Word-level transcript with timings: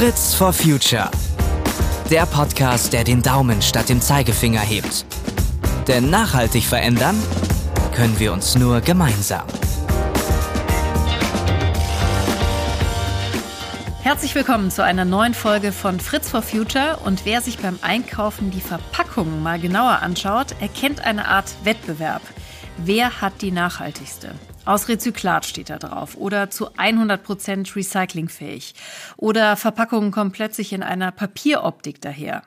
Fritz 0.00 0.34
for 0.34 0.50
Future. 0.50 1.10
Der 2.10 2.24
Podcast, 2.24 2.94
der 2.94 3.04
den 3.04 3.20
Daumen 3.20 3.60
statt 3.60 3.90
dem 3.90 4.00
Zeigefinger 4.00 4.62
hebt. 4.62 5.04
Denn 5.88 6.08
nachhaltig 6.08 6.64
verändern 6.64 7.22
können 7.94 8.18
wir 8.18 8.32
uns 8.32 8.56
nur 8.56 8.80
gemeinsam. 8.80 9.44
Herzlich 14.00 14.34
willkommen 14.34 14.70
zu 14.70 14.82
einer 14.82 15.04
neuen 15.04 15.34
Folge 15.34 15.70
von 15.70 16.00
Fritz 16.00 16.30
for 16.30 16.40
Future. 16.40 16.96
Und 17.04 17.26
wer 17.26 17.42
sich 17.42 17.58
beim 17.58 17.78
Einkaufen 17.82 18.50
die 18.50 18.62
Verpackungen 18.62 19.42
mal 19.42 19.60
genauer 19.60 19.98
anschaut, 20.00 20.54
erkennt 20.60 21.04
eine 21.04 21.28
Art 21.28 21.52
Wettbewerb. 21.64 22.22
Wer 22.78 23.20
hat 23.20 23.42
die 23.42 23.52
nachhaltigste? 23.52 24.34
Aus 24.66 24.88
Rezyklat 24.88 25.46
steht 25.46 25.70
da 25.70 25.78
drauf 25.78 26.16
oder 26.16 26.50
zu 26.50 26.70
100% 26.72 27.74
recyclingfähig. 27.74 28.74
Oder 29.16 29.56
Verpackungen 29.56 30.10
kommen 30.10 30.32
plötzlich 30.32 30.72
in 30.72 30.82
einer 30.82 31.12
Papieroptik 31.12 32.00
daher. 32.00 32.42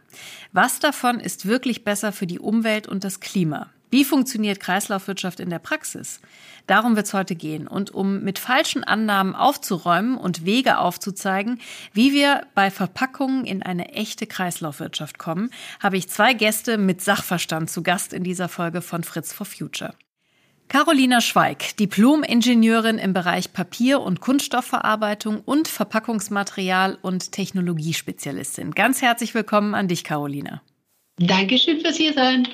Was 0.52 0.80
davon 0.80 1.20
ist 1.20 1.48
wirklich 1.48 1.84
besser 1.84 2.12
für 2.12 2.28
die 2.28 2.40
Umwelt 2.40 2.88
und 2.88 3.04
das 3.04 3.20
Klima? 3.20 3.72
Wie 3.90 4.06
funktioniert 4.06 4.60
Kreislaufwirtschaft 4.60 5.40
in 5.40 5.50
der 5.52 5.60
Praxis? 5.60 6.20
Darum 6.66 6.96
wird 6.96 7.08
es 7.08 7.14
heute 7.14 7.36
gehen. 7.36 7.68
Und 7.68 7.92
um 7.92 8.24
mit 8.24 8.40
falschen 8.40 8.84
Annahmen 8.84 9.36
aufzuräumen 9.36 10.18
und 10.18 10.46
Wege 10.46 10.80
aufzuzeigen, 10.80 11.60
wie 11.94 12.14
wir 12.14 12.48
bei 12.56 12.72
Verpackungen 12.72 13.46
in 13.46 13.62
eine 13.62 13.90
echte 13.90 14.26
Kreislaufwirtschaft 14.26 15.20
kommen, 15.20 15.52
habe 15.80 15.98
ich 15.98 16.10
zwei 16.10 16.34
Gäste 16.34 16.78
mit 16.78 17.02
Sachverstand 17.02 17.70
zu 17.70 17.84
Gast 17.84 18.14
in 18.14 18.24
dieser 18.24 18.50
Folge 18.50 18.82
von 18.82 19.04
Fritz 19.04 19.32
for 19.32 19.46
Future. 19.46 19.94
Carolina 20.74 21.22
Schweig, 21.22 21.78
Diplom-Ingenieurin 21.78 22.98
im 22.98 23.14
Bereich 23.14 23.54
Papier- 23.54 24.02
und 24.02 24.22
Kunststoffverarbeitung 24.22 25.42
und 25.46 25.68
Verpackungsmaterial- 25.70 26.98
und 27.00 27.32
Technologiespezialistin. 27.32 28.72
Ganz 28.72 29.04
herzlich 29.04 29.36
willkommen 29.36 29.76
an 29.76 29.88
dich, 29.88 30.04
Carolina. 30.04 30.64
Dankeschön 31.20 31.80
fürs 31.80 31.98
hier 31.98 32.14
sein. 32.14 32.48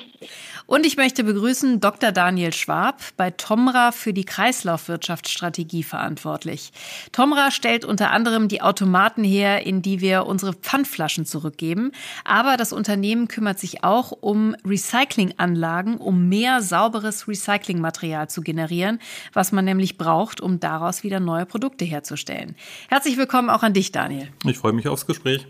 Und 0.70 0.86
ich 0.86 0.96
möchte 0.96 1.24
begrüßen 1.24 1.80
Dr. 1.80 2.12
Daniel 2.12 2.52
Schwab, 2.52 3.02
bei 3.16 3.32
Tomra 3.32 3.90
für 3.90 4.12
die 4.12 4.24
Kreislaufwirtschaftsstrategie 4.24 5.82
verantwortlich. 5.82 6.70
Tomra 7.10 7.50
stellt 7.50 7.84
unter 7.84 8.12
anderem 8.12 8.46
die 8.46 8.62
Automaten 8.62 9.24
her, 9.24 9.66
in 9.66 9.82
die 9.82 10.00
wir 10.00 10.26
unsere 10.26 10.52
Pfandflaschen 10.52 11.26
zurückgeben. 11.26 11.90
Aber 12.22 12.56
das 12.56 12.72
Unternehmen 12.72 13.26
kümmert 13.26 13.58
sich 13.58 13.82
auch 13.82 14.12
um 14.12 14.54
Recyclinganlagen, 14.64 15.96
um 15.96 16.28
mehr 16.28 16.62
sauberes 16.62 17.26
Recyclingmaterial 17.26 18.30
zu 18.30 18.40
generieren, 18.40 19.00
was 19.32 19.50
man 19.50 19.64
nämlich 19.64 19.98
braucht, 19.98 20.40
um 20.40 20.60
daraus 20.60 21.02
wieder 21.02 21.18
neue 21.18 21.46
Produkte 21.46 21.84
herzustellen. 21.84 22.54
Herzlich 22.88 23.16
willkommen 23.16 23.50
auch 23.50 23.64
an 23.64 23.72
dich, 23.72 23.90
Daniel. 23.90 24.28
Ich 24.46 24.58
freue 24.58 24.72
mich 24.72 24.86
aufs 24.86 25.04
Gespräch. 25.04 25.48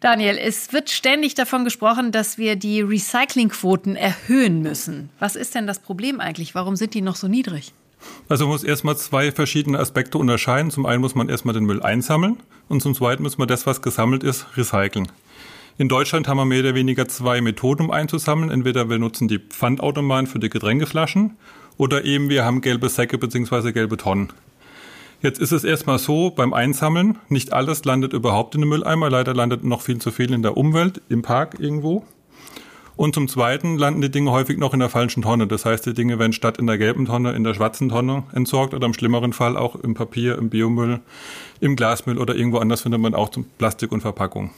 Daniel, 0.00 0.38
es 0.38 0.72
wird 0.72 0.90
ständig 0.90 1.34
davon 1.34 1.64
gesprochen, 1.64 2.12
dass 2.12 2.38
wir 2.38 2.56
die 2.56 2.80
Recyclingquoten 2.80 3.96
erhöhen 3.96 4.62
müssen. 4.62 5.10
Was 5.18 5.36
ist 5.36 5.54
denn 5.54 5.66
das 5.66 5.78
Problem 5.78 6.20
eigentlich? 6.20 6.54
Warum 6.54 6.76
sind 6.76 6.94
die 6.94 7.00
noch 7.00 7.16
so 7.16 7.28
niedrig? 7.28 7.72
Also 8.28 8.44
man 8.44 8.52
muss 8.52 8.64
erstmal 8.64 8.96
zwei 8.96 9.32
verschiedene 9.32 9.78
Aspekte 9.78 10.18
unterscheiden. 10.18 10.70
Zum 10.70 10.86
einen 10.86 11.00
muss 11.00 11.14
man 11.14 11.28
erstmal 11.28 11.54
den 11.54 11.64
Müll 11.64 11.82
einsammeln 11.82 12.36
und 12.68 12.82
zum 12.82 12.94
zweiten 12.94 13.22
muss 13.22 13.38
man 13.38 13.48
das, 13.48 13.66
was 13.66 13.82
gesammelt 13.82 14.22
ist, 14.22 14.46
recyceln. 14.56 15.08
In 15.78 15.88
Deutschland 15.88 16.26
haben 16.28 16.38
wir 16.38 16.44
mehr 16.44 16.60
oder 16.60 16.74
weniger 16.74 17.06
zwei 17.08 17.40
Methoden, 17.40 17.84
um 17.84 17.90
einzusammeln. 17.90 18.50
Entweder 18.50 18.88
wir 18.88 18.98
nutzen 18.98 19.28
die 19.28 19.38
Pfandautomaten 19.38 20.26
für 20.26 20.38
die 20.38 20.48
Getränkeflaschen 20.48 21.36
oder 21.76 22.04
eben 22.04 22.28
wir 22.28 22.44
haben 22.44 22.60
gelbe 22.60 22.88
Säcke 22.88 23.18
bzw. 23.18 23.72
gelbe 23.72 23.96
Tonnen. 23.96 24.32
Jetzt 25.22 25.40
ist 25.40 25.52
es 25.52 25.64
erstmal 25.64 25.98
so, 25.98 26.30
beim 26.30 26.52
Einsammeln, 26.52 27.18
nicht 27.28 27.52
alles 27.52 27.84
landet 27.84 28.12
überhaupt 28.12 28.54
in 28.54 28.60
den 28.60 28.68
Mülleimer. 28.68 29.10
Leider 29.10 29.34
landet 29.34 29.64
noch 29.64 29.80
viel 29.80 29.98
zu 29.98 30.10
viel 30.10 30.32
in 30.32 30.42
der 30.42 30.56
Umwelt, 30.56 31.00
im 31.08 31.22
Park 31.22 31.56
irgendwo. 31.58 32.04
Und 32.96 33.14
zum 33.14 33.28
Zweiten 33.28 33.76
landen 33.76 34.00
die 34.00 34.10
Dinge 34.10 34.30
häufig 34.30 34.56
noch 34.56 34.72
in 34.72 34.80
der 34.80 34.88
falschen 34.88 35.22
Tonne. 35.22 35.46
Das 35.46 35.66
heißt, 35.66 35.84
die 35.84 35.92
Dinge 35.92 36.18
werden 36.18 36.32
statt 36.32 36.56
in 36.56 36.66
der 36.66 36.78
gelben 36.78 37.04
Tonne 37.04 37.32
in 37.32 37.44
der 37.44 37.52
schwarzen 37.52 37.90
Tonne 37.90 38.24
entsorgt 38.32 38.72
oder 38.72 38.86
im 38.86 38.94
schlimmeren 38.94 39.34
Fall 39.34 39.56
auch 39.56 39.76
im 39.76 39.94
Papier, 39.94 40.38
im 40.38 40.48
Biomüll, 40.48 41.00
im 41.60 41.76
Glasmüll 41.76 42.18
oder 42.18 42.34
irgendwo 42.34 42.58
anders 42.58 42.82
findet 42.82 43.00
man 43.00 43.14
auch 43.14 43.30
Plastik 43.58 43.92
und 43.92 44.00
Verpackung. 44.00 44.50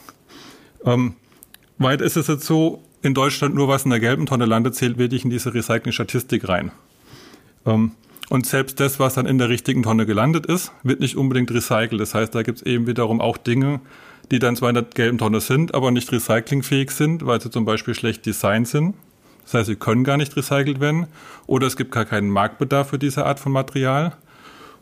Ähm, 0.84 1.14
weit 1.78 2.00
ist 2.00 2.16
es 2.16 2.28
jetzt 2.28 2.46
so, 2.46 2.80
in 3.02 3.14
Deutschland 3.14 3.54
nur 3.54 3.68
was 3.68 3.84
in 3.84 3.90
der 3.90 4.00
gelben 4.00 4.26
Tonne 4.26 4.44
landet, 4.44 4.76
zählt 4.76 4.98
wirklich 4.98 5.24
in 5.24 5.30
diese 5.30 5.52
Recycling-Statistik 5.52 6.48
rein. 6.48 6.70
Ähm, 7.66 7.92
und 8.28 8.46
selbst 8.46 8.78
das, 8.80 8.98
was 9.00 9.14
dann 9.14 9.26
in 9.26 9.38
der 9.38 9.48
richtigen 9.48 9.82
Tonne 9.82 10.04
gelandet 10.04 10.46
ist, 10.46 10.72
wird 10.82 11.00
nicht 11.00 11.16
unbedingt 11.16 11.50
recycelt. 11.50 12.00
Das 12.00 12.14
heißt, 12.14 12.34
da 12.34 12.42
gibt 12.42 12.58
es 12.58 12.66
eben 12.66 12.86
wiederum 12.86 13.20
auch 13.20 13.38
Dinge, 13.38 13.80
die 14.30 14.38
dann 14.38 14.56
zwar 14.56 14.68
in 14.68 14.74
der 14.74 14.84
gelben 14.84 15.18
Tonne 15.18 15.40
sind, 15.40 15.74
aber 15.74 15.90
nicht 15.90 16.12
recyclingfähig 16.12 16.90
sind, 16.90 17.24
weil 17.24 17.40
sie 17.40 17.50
zum 17.50 17.64
Beispiel 17.64 17.94
schlecht 17.94 18.26
designt 18.26 18.68
sind. 18.68 18.94
Das 19.44 19.54
heißt, 19.54 19.66
sie 19.68 19.76
können 19.76 20.04
gar 20.04 20.18
nicht 20.18 20.36
recycelt 20.36 20.78
werden. 20.78 21.06
Oder 21.46 21.66
es 21.66 21.76
gibt 21.76 21.90
gar 21.90 22.04
keinen 22.04 22.28
Marktbedarf 22.28 22.90
für 22.90 22.98
diese 22.98 23.24
Art 23.24 23.40
von 23.40 23.52
Material. 23.52 24.14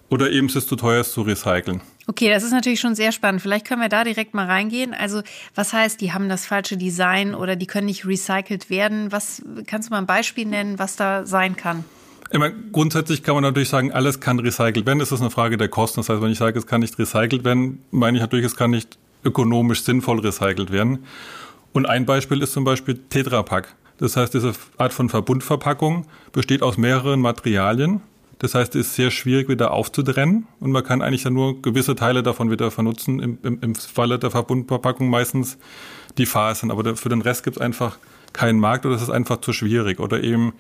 Oder 0.08 0.30
eben 0.32 0.48
es 0.48 0.56
ist 0.56 0.68
zu 0.68 0.74
teuer, 0.74 1.00
es 1.02 1.12
zu 1.12 1.22
recyceln. 1.22 1.80
Okay, 2.08 2.28
das 2.30 2.42
ist 2.42 2.52
natürlich 2.52 2.80
schon 2.80 2.96
sehr 2.96 3.12
spannend. 3.12 3.42
Vielleicht 3.42 3.66
können 3.66 3.80
wir 3.80 3.88
da 3.88 4.02
direkt 4.02 4.34
mal 4.34 4.46
reingehen. 4.46 4.92
Also, 4.92 5.22
was 5.54 5.72
heißt, 5.72 6.00
die 6.00 6.12
haben 6.12 6.28
das 6.28 6.46
falsche 6.46 6.76
Design 6.76 7.34
oder 7.34 7.54
die 7.54 7.66
können 7.66 7.86
nicht 7.86 8.06
recycelt 8.06 8.70
werden? 8.70 9.12
Was 9.12 9.42
kannst 9.66 9.88
du 9.88 9.92
mal 9.92 9.98
ein 9.98 10.06
Beispiel 10.06 10.46
nennen, 10.46 10.80
was 10.80 10.96
da 10.96 11.26
sein 11.26 11.56
kann? 11.56 11.84
Meine, 12.32 12.54
grundsätzlich 12.72 13.22
kann 13.22 13.34
man 13.34 13.44
natürlich 13.44 13.68
sagen, 13.68 13.92
alles 13.92 14.20
kann 14.20 14.38
recycelt 14.38 14.86
werden. 14.86 14.98
Das 14.98 15.12
ist 15.12 15.20
eine 15.20 15.30
Frage 15.30 15.56
der 15.56 15.68
Kosten. 15.68 16.00
Das 16.00 16.08
heißt, 16.08 16.20
wenn 16.20 16.32
ich 16.32 16.38
sage, 16.38 16.58
es 16.58 16.66
kann 16.66 16.80
nicht 16.80 16.98
recycelt 16.98 17.44
werden, 17.44 17.82
meine 17.90 18.18
ich 18.18 18.22
natürlich, 18.22 18.46
es 18.46 18.56
kann 18.56 18.70
nicht 18.70 18.98
ökonomisch 19.24 19.82
sinnvoll 19.82 20.20
recycelt 20.20 20.70
werden. 20.70 21.04
Und 21.72 21.86
ein 21.86 22.06
Beispiel 22.06 22.42
ist 22.42 22.52
zum 22.52 22.64
Beispiel 22.64 22.98
Tetra 23.10 23.42
Pak. 23.42 23.74
Das 23.98 24.16
heißt, 24.16 24.34
diese 24.34 24.52
Art 24.76 24.92
von 24.92 25.08
Verbundverpackung 25.08 26.06
besteht 26.32 26.62
aus 26.62 26.76
mehreren 26.76 27.20
Materialien. 27.20 28.00
Das 28.38 28.54
heißt, 28.54 28.74
es 28.76 28.88
ist 28.88 28.94
sehr 28.96 29.10
schwierig 29.10 29.48
wieder 29.48 29.70
aufzutrennen 29.70 30.46
und 30.60 30.70
man 30.70 30.84
kann 30.84 31.00
eigentlich 31.00 31.22
dann 31.22 31.32
nur 31.32 31.62
gewisse 31.62 31.94
Teile 31.94 32.22
davon 32.22 32.50
wieder 32.50 32.70
vernutzen. 32.70 33.18
Im, 33.20 33.38
im, 33.42 33.58
im 33.62 33.74
Falle 33.74 34.18
der 34.18 34.30
Verbundverpackung 34.30 35.08
meistens 35.08 35.56
die 36.18 36.26
Fasern, 36.26 36.70
aber 36.70 36.96
für 36.96 37.08
den 37.08 37.22
Rest 37.22 37.44
gibt 37.44 37.56
es 37.56 37.62
einfach 37.62 37.96
keinen 38.34 38.60
Markt 38.60 38.84
oder 38.84 38.94
es 38.94 39.02
ist 39.02 39.10
einfach 39.10 39.40
zu 39.40 39.54
schwierig. 39.54 40.00
Oder 40.00 40.22
eben 40.22 40.52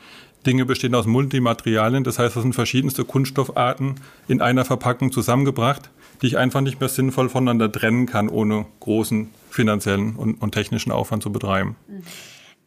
Dinge 0.46 0.64
bestehen 0.64 0.94
aus 0.94 1.06
Multimaterialien, 1.06 2.04
das 2.04 2.18
heißt, 2.18 2.36
es 2.36 2.42
sind 2.42 2.54
verschiedenste 2.54 3.04
Kunststoffarten 3.04 3.96
in 4.28 4.40
einer 4.40 4.64
Verpackung 4.64 5.12
zusammengebracht, 5.12 5.90
die 6.22 6.26
ich 6.28 6.38
einfach 6.38 6.60
nicht 6.60 6.80
mehr 6.80 6.88
sinnvoll 6.88 7.28
voneinander 7.28 7.70
trennen 7.70 8.06
kann, 8.06 8.28
ohne 8.28 8.66
großen 8.80 9.28
finanziellen 9.50 10.16
und, 10.16 10.40
und 10.40 10.52
technischen 10.52 10.92
Aufwand 10.92 11.22
zu 11.22 11.32
betreiben. 11.32 11.76
Mhm. 11.88 12.02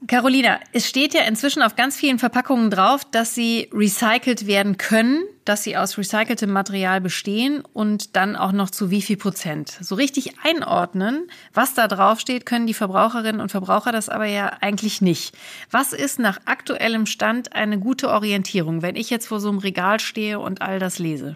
Carolina, 0.07 0.61
es 0.71 0.87
steht 0.87 1.13
ja 1.13 1.23
inzwischen 1.23 1.61
auf 1.61 1.75
ganz 1.75 1.97
vielen 1.97 2.19
Verpackungen 2.19 2.71
drauf, 2.71 3.03
dass 3.03 3.35
sie 3.35 3.69
recycelt 3.73 4.47
werden 4.47 4.77
können, 4.77 5.23
dass 5.43 5.63
sie 5.63 5.75
aus 5.75 5.97
recyceltem 5.97 6.49
Material 6.49 7.01
bestehen 7.01 7.63
und 7.73 8.15
dann 8.15 8.37
auch 8.37 8.53
noch 8.53 8.69
zu 8.69 8.91
wie 8.91 9.01
viel 9.01 9.17
Prozent. 9.17 9.77
So 9.81 9.95
richtig 9.95 10.39
einordnen, 10.41 11.27
was 11.53 11.73
da 11.73 11.89
drauf 11.89 12.21
steht, 12.21 12.45
können 12.45 12.65
die 12.65 12.73
Verbraucherinnen 12.73 13.41
und 13.41 13.51
Verbraucher 13.51 13.91
das 13.91 14.07
aber 14.07 14.25
ja 14.25 14.53
eigentlich 14.61 15.01
nicht. 15.01 15.35
Was 15.69 15.91
ist 15.91 16.17
nach 16.17 16.39
aktuellem 16.45 17.05
Stand 17.05 17.53
eine 17.53 17.77
gute 17.77 18.09
Orientierung, 18.09 18.81
wenn 18.81 18.95
ich 18.95 19.09
jetzt 19.09 19.27
vor 19.27 19.41
so 19.41 19.49
einem 19.49 19.59
Regal 19.59 19.99
stehe 19.99 20.39
und 20.39 20.61
all 20.61 20.79
das 20.79 20.99
lese? 20.99 21.35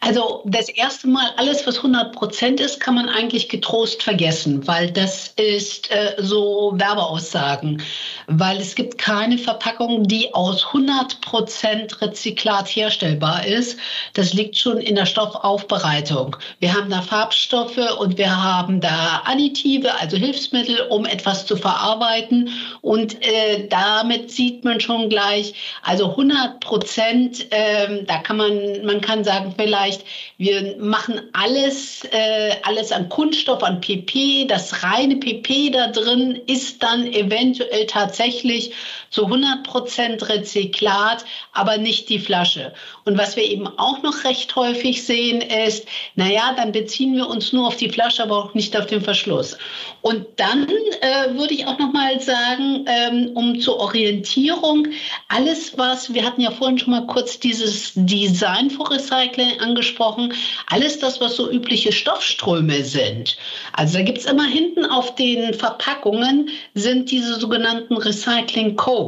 Also 0.00 0.42
das 0.44 0.68
erste 0.68 1.08
Mal, 1.08 1.30
alles, 1.36 1.66
was 1.66 1.78
100 1.78 2.14
Prozent 2.14 2.60
ist, 2.60 2.78
kann 2.78 2.94
man 2.94 3.08
eigentlich 3.08 3.48
getrost 3.48 4.02
vergessen, 4.02 4.66
weil 4.66 4.90
das 4.90 5.28
ist 5.36 5.90
äh, 5.90 6.16
so 6.18 6.72
Werbeaussagen, 6.74 7.82
weil 8.26 8.58
es 8.58 8.74
gibt 8.74 8.98
keine 8.98 9.38
Verpackung, 9.38 10.06
die 10.06 10.34
aus 10.34 10.66
100 10.66 11.20
Prozent 11.22 12.02
Rezyklat 12.02 12.68
herstellbar 12.68 13.46
ist. 13.46 13.78
Das 14.12 14.34
liegt 14.34 14.58
schon 14.58 14.78
in 14.78 14.96
der 14.96 15.06
Stoffaufbereitung. 15.06 16.36
Wir 16.60 16.74
haben 16.74 16.90
da 16.90 17.00
Farbstoffe 17.00 17.98
und 17.98 18.18
wir 18.18 18.42
haben 18.42 18.80
da 18.80 19.22
Additive, 19.24 19.98
also 20.00 20.18
Hilfsmittel, 20.18 20.86
um 20.90 21.06
etwas 21.06 21.46
zu 21.46 21.56
verarbeiten. 21.56 22.50
Und 22.82 23.22
äh, 23.22 23.68
damit 23.68 24.30
sieht 24.30 24.64
man 24.64 24.80
schon 24.80 25.08
gleich, 25.08 25.54
also 25.82 26.10
100 26.10 26.60
Prozent, 26.60 27.50
äh, 27.52 28.04
da 28.04 28.18
kann 28.18 28.36
man, 28.36 28.84
man 28.84 29.00
kann 29.00 29.24
sagen, 29.24 29.54
vielleicht 29.56 29.83
vielleicht, 29.84 30.04
wir 30.38 30.76
machen 30.78 31.20
alles, 31.32 32.04
äh, 32.10 32.56
alles 32.62 32.92
an 32.92 33.08
Kunststoff, 33.08 33.62
an 33.62 33.80
PP. 33.80 34.46
Das 34.46 34.82
reine 34.82 35.16
PP 35.16 35.70
da 35.70 35.88
drin 35.88 36.40
ist 36.46 36.82
dann 36.82 37.06
eventuell 37.06 37.86
tatsächlich 37.86 38.72
zu 39.14 39.24
100 39.24 39.62
Prozent 39.62 40.28
Rezyklat, 40.28 41.24
aber 41.52 41.78
nicht 41.78 42.08
die 42.08 42.18
Flasche. 42.18 42.72
Und 43.04 43.16
was 43.16 43.36
wir 43.36 43.44
eben 43.44 43.66
auch 43.66 44.02
noch 44.02 44.24
recht 44.24 44.54
häufig 44.56 45.04
sehen 45.04 45.40
ist, 45.40 45.86
naja, 46.14 46.54
dann 46.56 46.72
beziehen 46.72 47.14
wir 47.14 47.28
uns 47.28 47.52
nur 47.52 47.66
auf 47.66 47.76
die 47.76 47.88
Flasche, 47.88 48.22
aber 48.22 48.36
auch 48.36 48.54
nicht 48.54 48.76
auf 48.76 48.86
den 48.86 49.00
Verschluss. 49.00 49.56
Und 50.02 50.26
dann 50.36 50.68
äh, 50.68 51.34
würde 51.34 51.54
ich 51.54 51.66
auch 51.66 51.78
noch 51.78 51.92
mal 51.92 52.20
sagen, 52.20 52.84
ähm, 52.86 53.30
um 53.34 53.60
zur 53.60 53.78
Orientierung, 53.78 54.88
alles 55.28 55.78
was, 55.78 56.12
wir 56.12 56.24
hatten 56.24 56.40
ja 56.40 56.50
vorhin 56.50 56.78
schon 56.78 56.92
mal 56.92 57.06
kurz 57.06 57.38
dieses 57.38 57.92
Design 57.94 58.70
for 58.70 58.90
Recycling 58.90 59.60
angesprochen, 59.60 59.94
gesprochen, 59.94 60.32
alles 60.70 60.98
das, 60.98 61.20
was 61.20 61.36
so 61.36 61.50
übliche 61.50 61.92
Stoffströme 61.92 62.82
sind. 62.84 63.36
Also 63.72 63.98
da 63.98 64.04
gibt 64.04 64.18
es 64.18 64.24
immer 64.24 64.46
hinten 64.46 64.84
auf 64.84 65.14
den 65.14 65.54
Verpackungen 65.54 66.50
sind 66.74 67.10
diese 67.10 67.38
sogenannten 67.38 67.96
Recycling 67.96 68.76
Codes. 68.76 69.03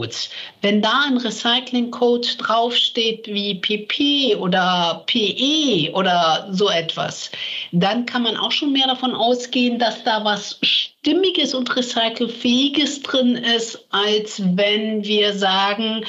Wenn 0.62 0.82
da 0.82 1.04
ein 1.06 1.16
Recycling 1.16 1.90
Code 1.90 2.28
draufsteht 2.38 3.26
wie 3.26 3.54
PP 3.54 4.36
oder 4.36 5.04
PE 5.06 5.92
oder 5.92 6.48
so 6.50 6.68
etwas, 6.68 7.30
dann 7.72 8.06
kann 8.06 8.22
man 8.22 8.36
auch 8.36 8.52
schon 8.52 8.72
mehr 8.72 8.86
davon 8.86 9.14
ausgehen, 9.14 9.78
dass 9.78 10.04
da 10.04 10.24
was 10.24 10.58
Stimmiges 10.62 11.54
und 11.54 11.74
Recycelfähiges 11.74 13.02
drin 13.02 13.36
ist, 13.36 13.86
als 13.90 14.42
wenn 14.56 15.04
wir 15.04 15.32
sagen, 15.34 16.04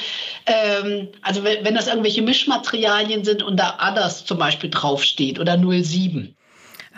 ähm, 0.46 1.08
also 1.22 1.44
wenn, 1.44 1.64
wenn 1.64 1.74
das 1.74 1.86
irgendwelche 1.86 2.22
Mischmaterialien 2.22 3.24
sind 3.24 3.42
und 3.42 3.56
da 3.58 3.78
Others 3.80 4.24
zum 4.24 4.38
Beispiel 4.38 4.70
draufsteht 4.70 5.38
oder 5.38 5.56
07. 5.56 6.34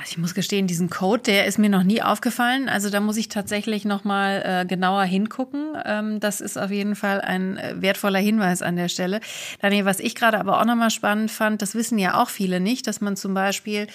Also 0.00 0.12
ich 0.12 0.19
muss 0.19 0.32
gestehen, 0.32 0.67
diesen 0.67 0.88
Code, 0.88 1.25
der 1.25 1.44
ist 1.44 1.58
mir 1.58 1.69
noch 1.69 1.82
nie 1.82 2.00
aufgefallen. 2.00 2.70
Also 2.70 2.88
da 2.88 3.00
muss 3.00 3.19
ich 3.19 3.29
tatsächlich 3.29 3.85
noch 3.85 4.02
mal 4.02 4.43
äh, 4.62 4.64
genauer 4.64 5.02
hingucken. 5.02 5.76
Ähm, 5.85 6.20
das 6.20 6.41
ist 6.41 6.56
auf 6.56 6.70
jeden 6.70 6.97
Fall 6.97 7.20
ein 7.20 7.58
äh, 7.58 7.75
wertvoller 7.82 8.19
Hinweis 8.19 8.62
an 8.62 8.76
der 8.76 8.88
Stelle. 8.88 9.20
Daniel, 9.61 9.85
was 9.85 10.00
ich 10.00 10.14
gerade 10.14 10.41
aber 10.41 10.58
auch 10.58 10.64
noch 10.64 10.75
mal 10.75 10.88
spannend 10.88 11.31
fand, 11.31 11.61
das 11.61 11.75
wissen 11.75 11.99
ja 11.99 12.14
auch 12.14 12.31
viele 12.31 12.61
nicht, 12.61 12.87
dass 12.87 13.02
man 13.02 13.14
zum 13.14 13.35
Beispiel 13.35 13.88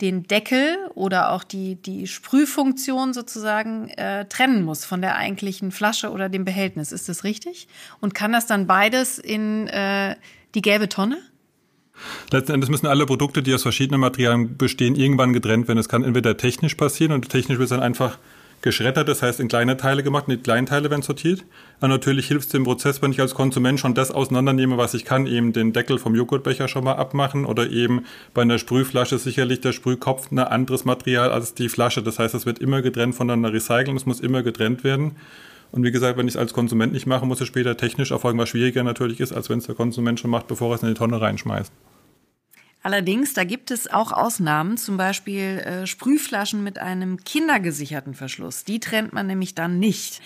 den 0.00 0.28
Deckel 0.28 0.76
oder 0.94 1.32
auch 1.32 1.42
die 1.42 1.74
die 1.74 2.06
Sprühfunktion 2.06 3.12
sozusagen 3.12 3.88
äh, 3.88 4.26
trennen 4.26 4.62
muss 4.62 4.84
von 4.84 5.00
der 5.02 5.16
eigentlichen 5.16 5.72
Flasche 5.72 6.12
oder 6.12 6.28
dem 6.28 6.44
Behältnis. 6.44 6.92
Ist 6.92 7.08
das 7.08 7.24
richtig? 7.24 7.66
Und 8.00 8.14
kann 8.14 8.30
das 8.30 8.46
dann 8.46 8.68
beides 8.68 9.18
in 9.18 9.66
äh, 9.66 10.14
die 10.54 10.62
gelbe 10.62 10.88
Tonne? 10.88 11.18
Letzten 12.30 12.52
Endes 12.52 12.70
müssen 12.70 12.86
alle 12.86 13.06
Produkte, 13.06 13.42
die 13.42 13.54
aus 13.54 13.62
verschiedenen 13.62 14.00
Materialien 14.00 14.56
bestehen, 14.56 14.94
irgendwann 14.94 15.32
getrennt 15.32 15.68
werden. 15.68 15.78
Es 15.78 15.88
kann 15.88 16.04
entweder 16.04 16.36
technisch 16.36 16.74
passieren 16.74 17.12
und 17.12 17.28
technisch 17.28 17.58
wird 17.58 17.70
dann 17.70 17.80
einfach 17.80 18.18
geschreddert, 18.60 19.08
das 19.08 19.22
heißt 19.22 19.38
in 19.40 19.48
kleine 19.48 19.76
Teile 19.76 20.02
gemacht 20.02 20.24
und 20.26 20.32
die 20.32 20.42
kleinen 20.42 20.66
Teile 20.66 20.90
werden 20.90 21.02
sortiert. 21.02 21.44
Aber 21.78 21.88
natürlich 21.88 22.26
hilft 22.26 22.46
es 22.46 22.52
dem 22.52 22.64
Prozess, 22.64 23.00
wenn 23.02 23.12
ich 23.12 23.20
als 23.20 23.34
Konsument 23.34 23.78
schon 23.78 23.94
das 23.94 24.10
auseinandernehme, 24.10 24.76
was 24.76 24.94
ich 24.94 25.04
kann, 25.04 25.26
eben 25.26 25.52
den 25.52 25.72
Deckel 25.72 25.98
vom 25.98 26.14
Joghurtbecher 26.14 26.66
schon 26.66 26.84
mal 26.84 26.94
abmachen 26.94 27.44
oder 27.44 27.70
eben 27.70 28.04
bei 28.34 28.42
einer 28.42 28.58
Sprühflasche 28.58 29.18
sicherlich 29.18 29.60
der 29.60 29.72
Sprühkopf 29.72 30.32
ein 30.32 30.38
anderes 30.38 30.84
Material 30.84 31.30
als 31.30 31.54
die 31.54 31.68
Flasche. 31.68 32.02
Das 32.02 32.18
heißt, 32.18 32.34
es 32.34 32.46
wird 32.46 32.58
immer 32.58 32.82
getrennt 32.82 33.14
voneinander 33.14 33.52
recyceln, 33.52 33.96
es 33.96 34.06
muss 34.06 34.20
immer 34.20 34.42
getrennt 34.42 34.82
werden. 34.82 35.12
Und 35.70 35.84
wie 35.84 35.90
gesagt, 35.90 36.16
wenn 36.16 36.28
ich 36.28 36.34
es 36.34 36.40
als 36.40 36.54
Konsument 36.54 36.92
nicht 36.92 37.06
mache, 37.06 37.26
muss 37.26 37.40
es 37.40 37.46
später 37.46 37.76
technisch 37.76 38.10
erfolgen, 38.10 38.38
was 38.38 38.48
schwieriger 38.48 38.82
natürlich 38.84 39.20
ist, 39.20 39.32
als 39.32 39.50
wenn 39.50 39.58
es 39.58 39.66
der 39.66 39.74
Konsument 39.74 40.18
schon 40.18 40.30
macht, 40.30 40.46
bevor 40.46 40.70
er 40.70 40.76
es 40.76 40.82
in 40.82 40.88
die 40.88 40.94
Tonne 40.94 41.20
reinschmeißt. 41.20 41.72
Allerdings, 42.80 43.34
da 43.34 43.42
gibt 43.42 43.72
es 43.72 43.90
auch 43.90 44.12
Ausnahmen, 44.12 44.76
zum 44.76 44.96
Beispiel 44.96 45.58
äh, 45.58 45.86
Sprühflaschen 45.86 46.62
mit 46.62 46.78
einem 46.78 47.16
kindergesicherten 47.24 48.14
Verschluss. 48.14 48.62
Die 48.62 48.78
trennt 48.78 49.12
man 49.12 49.26
nämlich 49.26 49.56
dann 49.56 49.80
nicht. 49.80 50.20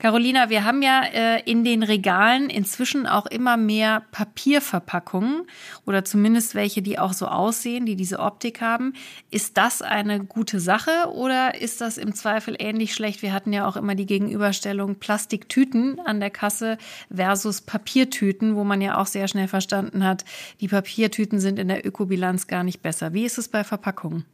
Carolina, 0.00 0.50
wir 0.50 0.64
haben 0.64 0.82
ja 0.82 1.04
äh, 1.04 1.42
in 1.48 1.62
den 1.62 1.84
Regalen 1.84 2.50
inzwischen 2.50 3.06
auch 3.06 3.26
immer 3.26 3.56
mehr 3.56 4.02
Papierverpackungen 4.10 5.42
oder 5.86 6.04
zumindest 6.04 6.56
welche, 6.56 6.82
die 6.82 6.98
auch 6.98 7.12
so 7.12 7.28
aussehen, 7.28 7.86
die 7.86 7.94
diese 7.94 8.18
Optik 8.18 8.60
haben. 8.60 8.94
Ist 9.30 9.56
das 9.56 9.80
eine 9.80 10.24
gute 10.24 10.58
Sache 10.58 11.08
oder 11.12 11.60
ist 11.60 11.80
das 11.80 11.98
im 11.98 12.16
Zweifel 12.16 12.56
ähnlich 12.58 12.94
schlecht? 12.94 13.22
Wir 13.22 13.32
hatten 13.32 13.52
ja 13.52 13.68
auch 13.68 13.76
immer 13.76 13.94
die 13.94 14.06
Gegenüberstellung 14.06 14.96
Plastiktüten 14.96 16.00
an 16.00 16.18
der 16.18 16.30
Kasse 16.30 16.78
versus 17.14 17.60
Papiertüten, 17.60 18.56
wo 18.56 18.64
man 18.64 18.80
ja 18.80 18.98
auch 18.98 19.06
sehr 19.06 19.28
schnell 19.28 19.46
verstanden 19.46 20.04
hat, 20.04 20.24
die 20.60 20.66
Papiertüten 20.66 21.38
sind 21.38 21.60
in 21.60 21.68
der 21.68 21.92
Ökobilanz 22.02 22.48
gar 22.48 22.64
nicht 22.64 22.82
besser. 22.82 23.14
Wie 23.14 23.24
ist 23.24 23.38
es 23.38 23.46
bei 23.46 23.62
Verpackungen? 23.62 24.24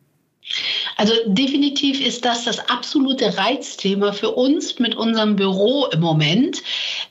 Also 0.97 1.13
definitiv 1.27 2.05
ist 2.05 2.25
das 2.25 2.45
das 2.45 2.59
absolute 2.71 3.37
Reizthema 3.37 4.13
für 4.13 4.31
uns 4.31 4.79
mit 4.79 4.97
unserem 4.97 5.37
Büro 5.37 5.87
im 5.87 6.01
Moment, 6.01 6.63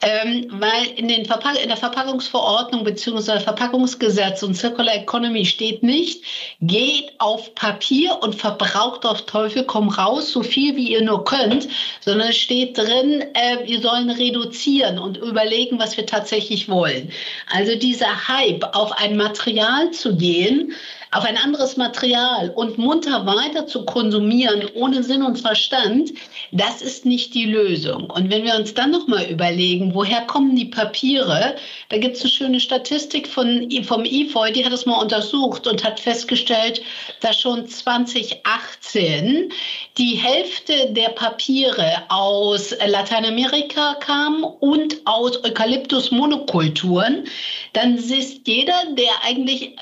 ähm, 0.02 0.48
weil 0.50 0.88
in, 0.96 1.08
den 1.08 1.22
in 1.22 1.68
der 1.68 1.78
Verpackungsverordnung 1.78 2.84
bzw. 2.84 3.40
Verpackungsgesetz 3.40 4.44
und 4.44 4.56
Circular 4.56 4.96
Economy 4.96 5.46
steht 5.46 5.84
nicht, 5.84 6.24
geht 6.62 7.14
auf 7.20 7.54
Papier 7.56 8.18
und 8.22 8.36
verbraucht 8.36 9.06
auf 9.06 9.26
Teufel 9.26 9.64
komm 9.64 9.90
raus 9.90 10.32
so 10.32 10.44
viel 10.44 10.76
wie 10.76 10.92
ihr 10.92 11.02
nur 11.02 11.24
könnt, 11.24 11.68
sondern 12.02 12.30
es 12.30 12.38
steht 12.38 12.78
drin, 12.78 13.24
äh, 13.34 13.66
wir 13.66 13.82
sollen 13.82 14.10
reduzieren 14.10 15.00
und 15.00 15.18
überlegen, 15.18 15.80
was 15.80 15.96
wir 15.96 16.06
tatsächlich 16.06 16.68
wollen. 16.68 17.12
Also 17.52 17.76
dieser 17.76 18.28
Hype 18.28 18.76
auf 18.76 18.92
ein 18.92 19.16
Material 19.16 19.92
zu 19.92 20.16
gehen, 20.16 20.74
auf 21.12 21.24
ein 21.24 21.38
anderes 21.38 21.78
Material 21.78 22.50
und 22.50 22.78
munter 22.78 23.26
weiter 23.26 23.66
zu 23.66 23.86
konsumieren 23.86 24.66
ohne 24.76 25.04
Sinn 25.04 25.24
und 25.24 25.40
Verstand, 25.40 26.12
das 26.52 26.82
ist 26.82 27.06
nicht 27.06 27.34
die 27.34 27.46
Lösung. 27.46 28.10
Und 28.10 28.30
wenn 28.30 28.44
wir 28.44 28.56
uns 28.56 28.74
dann 28.74 28.92
nochmal 28.92 29.26
überlegen, 29.26 29.94
woher 29.94 30.22
kommen 30.22 30.56
die 30.56 30.66
Papiere, 30.66 31.56
da 31.90 31.98
gibt 31.98 32.18
es 32.18 32.22
eine 32.22 32.32
schöne 32.32 32.60
Statistik 32.60 33.28
von, 33.28 33.70
vom 33.84 34.04
IFOI, 34.04 34.52
die 34.52 34.66
hat 34.66 34.74
es 34.74 34.86
mal 34.86 35.02
untersucht 35.02 35.68
und 35.68 35.84
hat 35.84 36.00
festgestellt, 36.00 36.82
dass 37.22 37.40
schon 37.40 37.68
2018 37.68 39.52
die 39.98 40.16
Hälfte 40.16 40.92
der 40.92 41.10
Papiere 41.10 42.04
aus 42.10 42.76
Lateinamerika 42.86 43.96
kam 43.96 44.44
und 44.44 44.98
aus 45.06 45.44
Eukalyptus-Monokulturen, 45.44 47.24
dann 47.74 47.96
ist 47.96 48.48
jeder, 48.48 48.76
der 48.92 49.10
eigentlich 49.26 49.74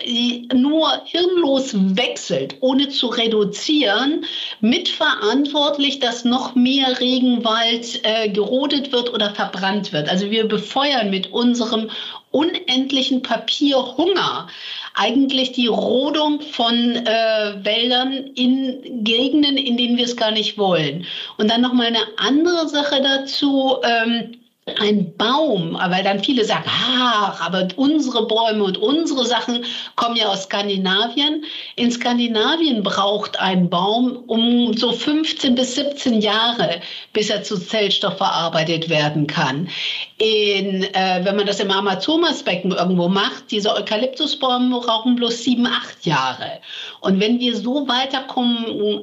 nur 0.53 1.01
hirnlos 1.05 1.73
wechselt, 1.73 2.55
ohne 2.61 2.89
zu 2.89 3.07
reduzieren, 3.07 4.25
mitverantwortlich, 4.61 5.99
dass 5.99 6.23
noch 6.23 6.55
mehr 6.55 6.99
Regenwald 6.99 7.99
äh, 8.03 8.29
gerodet 8.29 8.93
wird 8.93 9.13
oder 9.13 9.35
verbrannt 9.35 9.91
wird. 9.91 10.07
Also 10.07 10.31
wir 10.31 10.47
befeuern 10.47 11.09
mit 11.09 11.33
unserem 11.33 11.89
unendlichen 12.35 13.21
Papierhunger 13.21 14.47
eigentlich 14.93 15.53
die 15.53 15.67
Rodung 15.67 16.41
von 16.41 16.73
äh, 16.73 17.63
Wäldern 17.63 18.11
in 18.35 19.03
Gegenden, 19.05 19.57
in 19.57 19.77
denen 19.77 19.95
wir 19.95 20.03
es 20.03 20.17
gar 20.17 20.31
nicht 20.31 20.57
wollen. 20.57 21.05
Und 21.37 21.49
dann 21.49 21.61
noch 21.61 21.73
mal 21.73 21.87
eine 21.87 22.05
andere 22.17 22.67
Sache 22.67 23.01
dazu. 23.01 23.77
Ähm, 23.83 24.37
ein 24.79 25.15
Baum, 25.15 25.77
weil 25.79 26.03
dann 26.03 26.23
viele 26.23 26.43
sagen, 26.43 26.65
ach, 26.67 27.39
aber 27.39 27.67
unsere 27.75 28.25
Bäume 28.25 28.63
und 28.63 28.79
unsere 28.79 29.23
Sachen 29.23 29.63
kommen 29.95 30.15
ja 30.15 30.27
aus 30.29 30.45
Skandinavien. 30.45 31.45
In 31.75 31.91
Skandinavien 31.91 32.81
braucht 32.81 33.39
ein 33.39 33.69
Baum 33.69 34.23
um 34.25 34.73
so 34.73 34.91
15 34.91 35.53
bis 35.53 35.75
17 35.75 36.19
Jahre, 36.19 36.81
bis 37.13 37.29
er 37.29 37.43
zu 37.43 37.59
Zellstoff 37.59 38.17
verarbeitet 38.17 38.89
werden 38.89 39.27
kann. 39.27 39.69
In, 40.17 40.83
äh, 40.95 41.19
wenn 41.23 41.35
man 41.35 41.45
das 41.45 41.59
im 41.59 41.69
Amazonasbecken 41.69 42.71
irgendwo 42.71 43.07
macht, 43.07 43.51
diese 43.51 43.71
Eukalyptusbäume 43.71 44.79
brauchen 44.79 45.15
bloß 45.15 45.43
sieben, 45.43 45.67
acht 45.67 46.07
Jahre. 46.07 46.59
Und 47.01 47.19
wenn 47.19 47.39
wir 47.39 47.55
so 47.55 47.87
weiter 47.87 48.25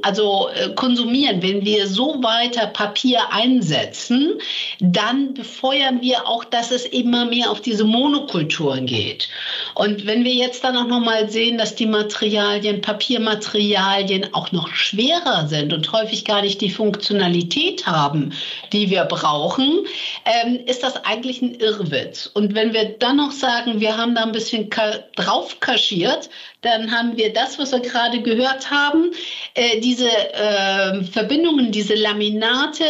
also, 0.02 0.48
äh, 0.48 0.74
konsumieren, 0.74 1.40
wenn 1.40 1.64
wir 1.64 1.86
so 1.86 2.20
weiter 2.20 2.66
Papier 2.66 3.20
einsetzen, 3.30 4.40
dann 4.80 5.34
befeuern 5.52 6.00
wir 6.00 6.26
auch, 6.26 6.44
dass 6.44 6.70
es 6.70 6.86
immer 6.86 7.26
mehr 7.26 7.50
auf 7.50 7.60
diese 7.60 7.84
Monokulturen 7.84 8.86
geht. 8.86 9.28
Und 9.74 10.06
wenn 10.06 10.24
wir 10.24 10.32
jetzt 10.32 10.64
dann 10.64 10.76
auch 10.76 10.86
noch 10.86 11.00
mal 11.00 11.28
sehen, 11.28 11.58
dass 11.58 11.74
die 11.74 11.86
Materialien, 11.86 12.80
Papiermaterialien 12.80 14.32
auch 14.32 14.50
noch 14.52 14.68
schwerer 14.74 15.46
sind 15.46 15.72
und 15.72 15.92
häufig 15.92 16.24
gar 16.24 16.40
nicht 16.40 16.60
die 16.60 16.70
Funktionalität 16.70 17.86
haben, 17.86 18.32
die 18.72 18.88
wir 18.88 19.04
brauchen, 19.04 19.84
ähm, 20.24 20.60
ist 20.66 20.82
das 20.82 21.04
eigentlich 21.04 21.42
ein 21.42 21.54
Irrwitz. 21.56 22.30
Und 22.32 22.54
wenn 22.54 22.72
wir 22.72 22.96
dann 22.98 23.18
noch 23.18 23.32
sagen, 23.32 23.80
wir 23.80 23.96
haben 23.96 24.14
da 24.14 24.22
ein 24.22 24.32
bisschen 24.32 24.70
drauf 24.70 25.60
kaschiert, 25.60 26.30
dann 26.62 26.90
haben 26.92 27.16
wir 27.16 27.32
das, 27.32 27.58
was 27.58 27.72
wir 27.72 27.80
gerade 27.80 28.22
gehört 28.22 28.70
haben, 28.70 29.10
äh, 29.54 29.80
diese 29.80 30.08
äh, 30.08 31.02
Verbindungen, 31.04 31.72
diese 31.72 31.94
Laminate, 31.94 32.84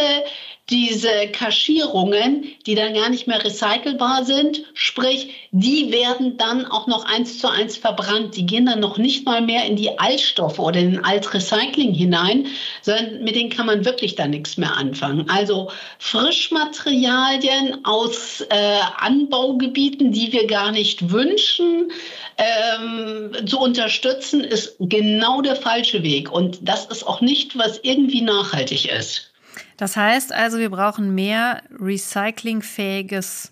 diese 0.69 1.27
Kaschierungen, 1.33 2.45
die 2.65 2.75
dann 2.75 2.93
gar 2.93 3.09
nicht 3.09 3.27
mehr 3.27 3.43
recycelbar 3.43 4.23
sind, 4.23 4.63
sprich, 4.73 5.49
die 5.51 5.91
werden 5.91 6.37
dann 6.37 6.65
auch 6.65 6.87
noch 6.87 7.03
eins 7.03 7.39
zu 7.39 7.49
eins 7.49 7.75
verbrannt. 7.75 8.37
Die 8.37 8.45
gehen 8.45 8.65
dann 8.65 8.79
noch 8.79 8.97
nicht 8.97 9.25
mal 9.25 9.41
mehr 9.41 9.65
in 9.65 9.75
die 9.75 9.99
Altstoffe 9.99 10.59
oder 10.59 10.79
in 10.79 10.91
den 10.91 11.03
Altrecycling 11.03 11.93
hinein, 11.93 12.47
sondern 12.81 13.23
mit 13.25 13.35
denen 13.35 13.49
kann 13.49 13.65
man 13.65 13.83
wirklich 13.83 14.15
dann 14.15 14.29
nichts 14.29 14.55
mehr 14.55 14.77
anfangen. 14.77 15.29
Also 15.29 15.69
Frischmaterialien 15.99 17.83
aus 17.83 18.39
äh, 18.49 18.79
Anbaugebieten, 18.97 20.13
die 20.13 20.31
wir 20.31 20.47
gar 20.47 20.71
nicht 20.71 21.11
wünschen, 21.11 21.91
ähm, 22.37 23.45
zu 23.45 23.59
unterstützen, 23.59 24.41
ist 24.41 24.77
genau 24.79 25.41
der 25.41 25.57
falsche 25.57 26.03
Weg. 26.03 26.31
Und 26.31 26.59
das 26.61 26.85
ist 26.85 27.05
auch 27.05 27.19
nicht, 27.19 27.57
was 27.57 27.81
irgendwie 27.83 28.21
nachhaltig 28.21 28.89
ist. 28.89 29.32
Das 29.77 29.95
heißt 29.95 30.33
also, 30.33 30.59
wir 30.59 30.69
brauchen 30.69 31.15
mehr 31.15 31.63
recyclingfähiges 31.79 33.51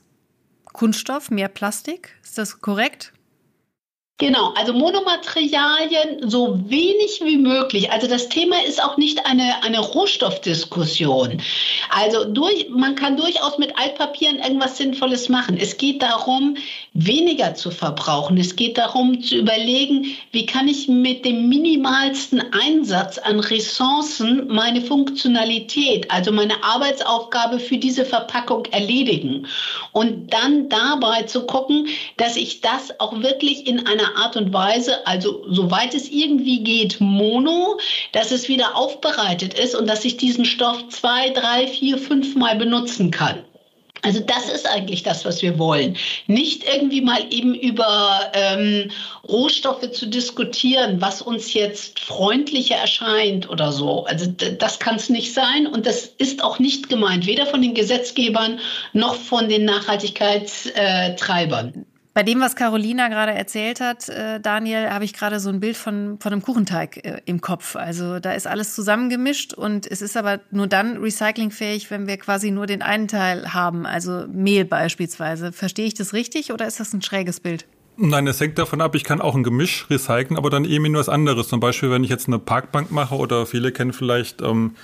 Kunststoff, 0.65 1.31
mehr 1.31 1.47
Plastik. 1.47 2.15
Ist 2.23 2.37
das 2.37 2.61
korrekt? 2.61 3.13
Genau, 4.21 4.53
also 4.53 4.71
Monomaterialien 4.73 6.29
so 6.29 6.59
wenig 6.69 7.21
wie 7.23 7.37
möglich. 7.37 7.91
Also 7.91 8.05
das 8.05 8.29
Thema 8.29 8.63
ist 8.63 8.79
auch 8.79 8.95
nicht 8.95 9.25
eine, 9.25 9.63
eine 9.63 9.79
Rohstoffdiskussion. 9.79 11.41
Also 11.89 12.25
durch, 12.25 12.69
man 12.69 12.93
kann 12.93 13.17
durchaus 13.17 13.57
mit 13.57 13.75
Altpapieren 13.79 14.37
irgendwas 14.37 14.77
Sinnvolles 14.77 15.27
machen. 15.27 15.57
Es 15.59 15.75
geht 15.75 16.03
darum, 16.03 16.55
weniger 16.93 17.55
zu 17.55 17.71
verbrauchen. 17.71 18.37
Es 18.37 18.55
geht 18.55 18.77
darum 18.77 19.23
zu 19.23 19.37
überlegen, 19.37 20.15
wie 20.31 20.45
kann 20.45 20.67
ich 20.67 20.87
mit 20.87 21.25
dem 21.25 21.49
minimalsten 21.49 22.43
Einsatz 22.53 23.17
an 23.17 23.39
Ressourcen 23.39 24.45
meine 24.49 24.81
Funktionalität, 24.81 26.11
also 26.11 26.31
meine 26.31 26.63
Arbeitsaufgabe 26.63 27.57
für 27.57 27.77
diese 27.77 28.05
Verpackung 28.05 28.65
erledigen. 28.67 29.47
Und 29.93 30.31
dann 30.31 30.69
dabei 30.69 31.23
zu 31.23 31.47
gucken, 31.47 31.87
dass 32.17 32.35
ich 32.35 32.61
das 32.61 32.99
auch 32.99 33.19
wirklich 33.19 33.65
in 33.65 33.87
einer 33.87 34.10
Art 34.15 34.37
und 34.37 34.53
Weise, 34.53 35.05
also 35.05 35.43
soweit 35.47 35.93
es 35.93 36.09
irgendwie 36.09 36.63
geht, 36.63 36.99
mono, 36.99 37.77
dass 38.11 38.31
es 38.31 38.49
wieder 38.49 38.75
aufbereitet 38.75 39.53
ist 39.53 39.75
und 39.75 39.87
dass 39.87 40.05
ich 40.05 40.17
diesen 40.17 40.45
Stoff 40.45 40.87
zwei, 40.89 41.29
drei, 41.29 41.67
vier, 41.67 41.97
fünf 41.97 42.35
Mal 42.35 42.55
benutzen 42.55 43.11
kann. 43.11 43.43
Also 44.03 44.19
das 44.19 44.49
ist 44.49 44.67
eigentlich 44.67 45.03
das, 45.03 45.25
was 45.25 45.43
wir 45.43 45.59
wollen. 45.59 45.95
Nicht 46.25 46.63
irgendwie 46.63 47.01
mal 47.01 47.23
eben 47.29 47.53
über 47.53 48.31
ähm, 48.33 48.89
Rohstoffe 49.27 49.91
zu 49.91 50.07
diskutieren, 50.07 50.99
was 51.01 51.21
uns 51.21 51.53
jetzt 51.53 51.99
freundlicher 51.99 52.77
erscheint 52.77 53.47
oder 53.47 53.71
so. 53.71 54.05
Also 54.05 54.25
das 54.25 54.79
kann 54.79 54.95
es 54.95 55.09
nicht 55.09 55.31
sein 55.33 55.67
und 55.67 55.85
das 55.85 56.05
ist 56.05 56.43
auch 56.43 56.57
nicht 56.57 56.89
gemeint, 56.89 57.27
weder 57.27 57.45
von 57.45 57.61
den 57.61 57.75
Gesetzgebern 57.75 58.59
noch 58.93 59.13
von 59.15 59.49
den 59.49 59.65
Nachhaltigkeitstreibern. 59.65 61.85
Bei 62.13 62.23
dem, 62.23 62.41
was 62.41 62.57
Carolina 62.57 63.07
gerade 63.07 63.31
erzählt 63.31 63.79
hat, 63.79 64.09
äh, 64.09 64.41
Daniel, 64.41 64.89
habe 64.89 65.05
ich 65.05 65.13
gerade 65.13 65.39
so 65.39 65.47
ein 65.47 65.61
Bild 65.61 65.77
von, 65.77 66.17
von 66.19 66.33
einem 66.33 66.41
Kuchenteig 66.41 66.97
äh, 67.05 67.21
im 67.25 67.39
Kopf. 67.39 67.77
Also 67.77 68.19
da 68.19 68.33
ist 68.33 68.47
alles 68.47 68.75
zusammengemischt 68.75 69.53
und 69.53 69.89
es 69.89 70.01
ist 70.01 70.17
aber 70.17 70.41
nur 70.51 70.67
dann 70.67 70.97
recyclingfähig, 70.97 71.89
wenn 71.89 72.07
wir 72.07 72.17
quasi 72.17 72.51
nur 72.51 72.67
den 72.67 72.81
einen 72.81 73.07
Teil 73.07 73.53
haben, 73.53 73.85
also 73.85 74.25
Mehl 74.27 74.65
beispielsweise. 74.65 75.53
Verstehe 75.53 75.85
ich 75.85 75.93
das 75.93 76.11
richtig 76.11 76.51
oder 76.51 76.67
ist 76.67 76.81
das 76.81 76.91
ein 76.91 77.01
schräges 77.01 77.39
Bild? 77.39 77.65
Nein, 77.95 78.27
es 78.27 78.41
hängt 78.41 78.57
davon 78.57 78.81
ab, 78.81 78.95
ich 78.95 79.03
kann 79.03 79.21
auch 79.21 79.35
ein 79.35 79.43
Gemisch 79.43 79.85
recyceln, 79.89 80.37
aber 80.37 80.49
dann 80.49 80.65
eben 80.65 80.91
nur 80.91 80.99
was 80.99 81.09
anderes. 81.09 81.47
Zum 81.47 81.59
Beispiel, 81.59 81.91
wenn 81.91 82.03
ich 82.03 82.09
jetzt 82.09 82.27
eine 82.27 82.39
Parkbank 82.39 82.91
mache 82.91 83.15
oder 83.15 83.45
viele 83.45 83.71
kennen 83.71 83.93
vielleicht 83.93 84.41
ähm, 84.41 84.75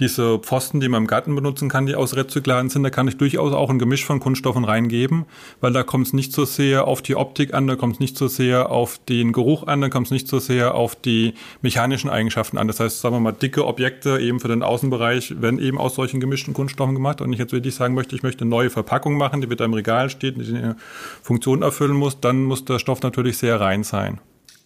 diese 0.00 0.38
Pfosten, 0.38 0.80
die 0.80 0.88
man 0.88 1.02
im 1.02 1.06
Garten 1.06 1.34
benutzen 1.34 1.68
kann, 1.68 1.86
die 1.86 1.94
aus 1.94 2.16
Rezyklaten 2.16 2.70
sind, 2.70 2.82
da 2.82 2.90
kann 2.90 3.08
ich 3.08 3.16
durchaus 3.16 3.52
auch 3.52 3.70
ein 3.70 3.78
Gemisch 3.78 4.04
von 4.04 4.20
Kunststoffen 4.20 4.64
reingeben, 4.64 5.24
weil 5.60 5.72
da 5.72 5.82
kommt 5.82 6.06
es 6.06 6.12
nicht 6.12 6.32
so 6.32 6.44
sehr 6.44 6.86
auf 6.86 7.02
die 7.02 7.16
Optik 7.16 7.54
an, 7.54 7.66
da 7.66 7.76
kommt 7.76 7.94
es 7.94 8.00
nicht 8.00 8.16
so 8.16 8.28
sehr 8.28 8.70
auf 8.70 8.98
den 9.08 9.32
Geruch 9.32 9.66
an, 9.66 9.80
da 9.80 9.88
kommt 9.88 10.08
es 10.08 10.10
nicht 10.10 10.28
so 10.28 10.38
sehr 10.38 10.74
auf 10.74 10.96
die 10.96 11.34
mechanischen 11.62 12.10
Eigenschaften 12.10 12.58
an. 12.58 12.66
Das 12.66 12.80
heißt, 12.80 13.00
sagen 13.00 13.14
wir 13.14 13.20
mal, 13.20 13.32
dicke 13.32 13.66
Objekte 13.66 14.18
eben 14.18 14.40
für 14.40 14.48
den 14.48 14.62
Außenbereich 14.62 15.40
werden 15.40 15.60
eben 15.60 15.78
aus 15.78 15.94
solchen 15.94 16.20
gemischten 16.20 16.54
Kunststoffen 16.54 16.94
gemacht. 16.94 17.20
Und 17.20 17.32
ich 17.32 17.38
jetzt 17.38 17.52
wirklich 17.52 17.74
sagen 17.74 17.94
möchte, 17.94 18.16
ich 18.16 18.22
möchte 18.22 18.42
eine 18.42 18.50
neue 18.50 18.70
Verpackung 18.70 19.16
machen, 19.16 19.40
die 19.40 19.50
wieder 19.50 19.64
im 19.64 19.74
Regal 19.74 20.10
steht, 20.10 20.36
die 20.36 20.56
eine 20.56 20.76
Funktion 21.22 21.62
erfüllen 21.62 21.96
muss, 21.96 22.20
dann 22.20 22.44
muss 22.44 22.64
der 22.64 22.78
Stoff 22.78 23.02
natürlich 23.02 23.38
sehr 23.38 23.60
rein 23.60 23.84
sein. 23.84 24.20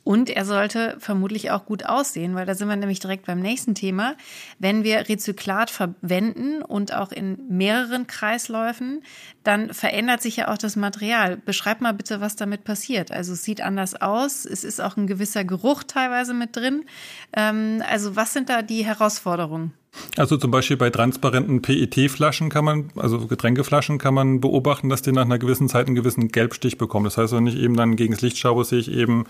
Und 0.09 0.31
er 0.31 0.47
sollte 0.47 0.97
vermutlich 1.01 1.51
auch 1.51 1.67
gut 1.67 1.85
aussehen, 1.85 2.35
weil 2.35 2.47
da 2.47 2.55
sind 2.55 2.67
wir 2.69 2.77
nämlich 2.77 2.99
direkt 2.99 3.27
beim 3.27 3.41
nächsten 3.41 3.75
Thema. 3.75 4.15
Wenn 4.59 4.83
wir 4.83 5.07
Rezyklat 5.07 5.69
verwenden 5.69 6.63
und 6.63 6.95
auch 6.95 7.13
in 7.13 7.39
mehreren 7.51 8.07
Kreisläufen, 8.07 9.03
dann 9.45 9.75
verändert 9.75 10.23
sich 10.23 10.37
ja 10.37 10.49
auch 10.49 10.57
das 10.57 10.77
Material. 10.77 11.37
Beschreib 11.37 11.83
mal 11.83 11.93
bitte, 11.93 12.23
was 12.23 12.37
damit 12.37 12.65
passiert. 12.65 13.13
Also 13.13 13.35
es 13.35 13.45
sieht 13.45 13.61
anders 13.61 14.01
aus, 14.01 14.47
es 14.47 14.65
ist 14.65 14.81
auch 14.81 14.97
ein 14.97 15.09
gewisser 15.09 15.45
Geruch 15.45 15.83
teilweise 15.83 16.33
mit 16.33 16.57
drin. 16.57 16.87
Ähm, 17.35 17.83
also 17.87 18.17
was 18.17 18.33
sind 18.33 18.49
da 18.49 18.63
die 18.63 18.87
Herausforderungen? 18.87 19.75
Also 20.17 20.37
zum 20.37 20.51
Beispiel 20.51 20.77
bei 20.77 20.91
transparenten 20.91 21.63
PET-Flaschen 21.63 22.51
kann 22.51 22.65
man, 22.65 22.91
also 22.97 23.27
Getränkeflaschen 23.27 23.99
kann 23.99 24.15
man 24.15 24.41
beobachten, 24.41 24.89
dass 24.89 25.03
die 25.03 25.13
nach 25.13 25.25
einer 25.25 25.39
gewissen 25.39 25.69
Zeit 25.69 25.87
einen 25.87 25.97
gewissen 25.97 26.29
Gelbstich 26.29 26.79
bekommen. 26.79 27.05
Das 27.05 27.19
heißt, 27.19 27.33
wenn 27.33 27.47
ich 27.47 27.57
eben 27.57 27.77
dann 27.77 27.97
gegen 27.97 28.13
das 28.13 28.23
Licht 28.23 28.39
schaue, 28.39 28.65
sehe 28.65 28.81
ich 28.81 28.91
eben 28.91 29.25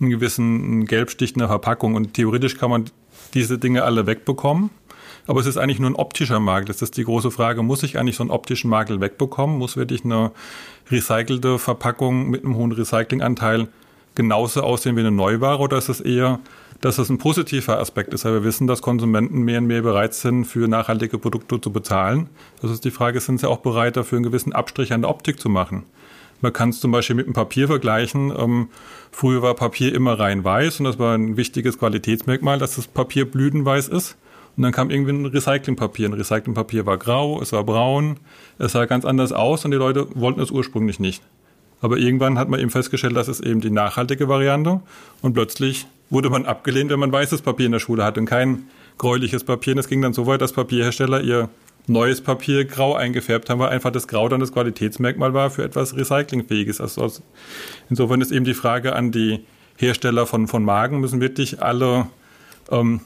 einen 0.00 0.10
gewissen 0.10 0.86
Gelbstich 0.86 1.32
in 1.32 1.38
der 1.38 1.48
Verpackung. 1.48 1.94
Und 1.94 2.14
theoretisch 2.14 2.56
kann 2.58 2.70
man 2.70 2.84
diese 3.34 3.58
Dinge 3.58 3.84
alle 3.84 4.06
wegbekommen. 4.06 4.70
Aber 5.26 5.40
es 5.40 5.46
ist 5.46 5.56
eigentlich 5.56 5.78
nur 5.78 5.90
ein 5.90 5.96
optischer 5.96 6.40
Makel. 6.40 6.66
Das 6.66 6.82
ist 6.82 6.96
die 6.96 7.04
große 7.04 7.30
Frage, 7.30 7.62
muss 7.62 7.82
ich 7.82 7.98
eigentlich 7.98 8.16
so 8.16 8.24
einen 8.24 8.30
optischen 8.30 8.68
Makel 8.68 9.00
wegbekommen? 9.00 9.56
Muss 9.56 9.76
wirklich 9.76 10.04
eine 10.04 10.32
recycelte 10.90 11.58
Verpackung 11.58 12.28
mit 12.28 12.44
einem 12.44 12.56
hohen 12.56 12.72
Recyclinganteil 12.72 13.68
genauso 14.14 14.62
aussehen 14.62 14.96
wie 14.96 15.00
eine 15.00 15.10
Neuware 15.10 15.58
oder 15.58 15.78
ist 15.78 15.88
es 15.88 16.00
eher 16.00 16.40
dass 16.82 16.96
das 16.96 17.08
ein 17.08 17.18
positiver 17.18 17.78
Aspekt 17.78 18.12
ist, 18.12 18.24
weil 18.24 18.34
wir 18.34 18.44
wissen, 18.44 18.66
dass 18.66 18.82
Konsumenten 18.82 19.42
mehr 19.42 19.58
und 19.58 19.68
mehr 19.68 19.82
bereit 19.82 20.14
sind, 20.14 20.44
für 20.44 20.66
nachhaltige 20.66 21.16
Produkte 21.16 21.60
zu 21.60 21.72
bezahlen. 21.72 22.28
Das 22.60 22.72
ist 22.72 22.84
die 22.84 22.90
Frage, 22.90 23.20
sind 23.20 23.38
sie 23.38 23.48
auch 23.48 23.58
bereit, 23.58 23.96
dafür 23.96 24.16
einen 24.16 24.24
gewissen 24.24 24.52
Abstrich 24.52 24.92
an 24.92 25.02
der 25.02 25.10
Optik 25.10 25.38
zu 25.38 25.48
machen? 25.48 25.84
Man 26.40 26.52
kann 26.52 26.70
es 26.70 26.80
zum 26.80 26.90
Beispiel 26.90 27.14
mit 27.14 27.26
dem 27.26 27.34
Papier 27.34 27.68
vergleichen. 27.68 28.32
Ähm, 28.36 28.68
früher 29.12 29.42
war 29.42 29.54
Papier 29.54 29.94
immer 29.94 30.18
rein 30.18 30.42
weiß 30.42 30.80
und 30.80 30.84
das 30.86 30.98
war 30.98 31.16
ein 31.16 31.36
wichtiges 31.36 31.78
Qualitätsmerkmal, 31.78 32.58
dass 32.58 32.74
das 32.74 32.88
Papier 32.88 33.30
blütenweiß 33.30 33.86
ist. 33.86 34.16
Und 34.56 34.64
dann 34.64 34.72
kam 34.72 34.90
irgendwie 34.90 35.12
ein 35.12 35.26
Recyclingpapier. 35.26 36.08
Ein 36.08 36.14
Recyclingpapier 36.14 36.84
war 36.84 36.98
grau, 36.98 37.40
es 37.40 37.52
war 37.52 37.62
braun, 37.62 38.18
es 38.58 38.72
sah 38.72 38.86
ganz 38.86 39.04
anders 39.04 39.32
aus 39.32 39.64
und 39.64 39.70
die 39.70 39.76
Leute 39.76 40.08
wollten 40.16 40.40
es 40.40 40.50
ursprünglich 40.50 40.98
nicht. 40.98 41.22
Aber 41.82 41.98
irgendwann 41.98 42.38
hat 42.38 42.48
man 42.48 42.60
eben 42.60 42.70
festgestellt, 42.70 43.16
das 43.16 43.28
ist 43.28 43.40
eben 43.40 43.60
die 43.60 43.70
nachhaltige 43.70 44.28
Variante 44.28 44.80
und 45.20 45.34
plötzlich 45.34 45.86
wurde 46.08 46.30
man 46.30 46.46
abgelehnt, 46.46 46.90
wenn 46.90 47.00
man 47.00 47.12
weißes 47.12 47.42
Papier 47.42 47.66
in 47.66 47.72
der 47.72 47.80
Schule 47.80 48.04
hat 48.04 48.16
und 48.16 48.26
kein 48.26 48.68
gräuliches 48.98 49.44
Papier. 49.44 49.72
Und 49.72 49.78
es 49.78 49.88
ging 49.88 50.00
dann 50.00 50.12
so 50.12 50.26
weit, 50.26 50.40
dass 50.40 50.52
Papierhersteller 50.52 51.20
ihr 51.22 51.48
neues 51.86 52.20
Papier 52.20 52.64
grau 52.64 52.94
eingefärbt 52.94 53.50
haben, 53.50 53.58
weil 53.58 53.70
einfach 53.70 53.90
das 53.90 54.06
Grau 54.06 54.28
dann 54.28 54.40
das 54.40 54.52
Qualitätsmerkmal 54.52 55.34
war 55.34 55.50
für 55.50 55.64
etwas 55.64 55.96
Recyclingfähiges. 55.96 56.80
Also 56.80 57.10
insofern 57.90 58.20
ist 58.20 58.30
eben 58.30 58.44
die 58.44 58.54
Frage 58.54 58.94
an 58.94 59.10
die 59.10 59.44
Hersteller 59.76 60.26
von, 60.26 60.46
von 60.46 60.64
Magen, 60.64 61.00
müssen 61.00 61.20
wirklich 61.20 61.62
alle, 61.62 62.06
ähm, 62.70 63.00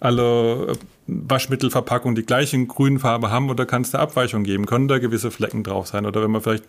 alle 0.00 0.72
Waschmittelverpackungen 1.06 2.16
die 2.16 2.26
gleiche 2.26 2.64
Grünfarbe 2.66 3.30
haben 3.30 3.48
oder 3.48 3.64
kann 3.64 3.82
es 3.82 3.92
da 3.92 3.98
Abweichung 3.98 4.42
geben? 4.42 4.66
Können 4.66 4.88
da 4.88 4.98
gewisse 4.98 5.30
Flecken 5.30 5.62
drauf 5.62 5.86
sein? 5.86 6.04
Oder 6.06 6.22
wenn 6.22 6.30
man 6.30 6.42
vielleicht 6.42 6.64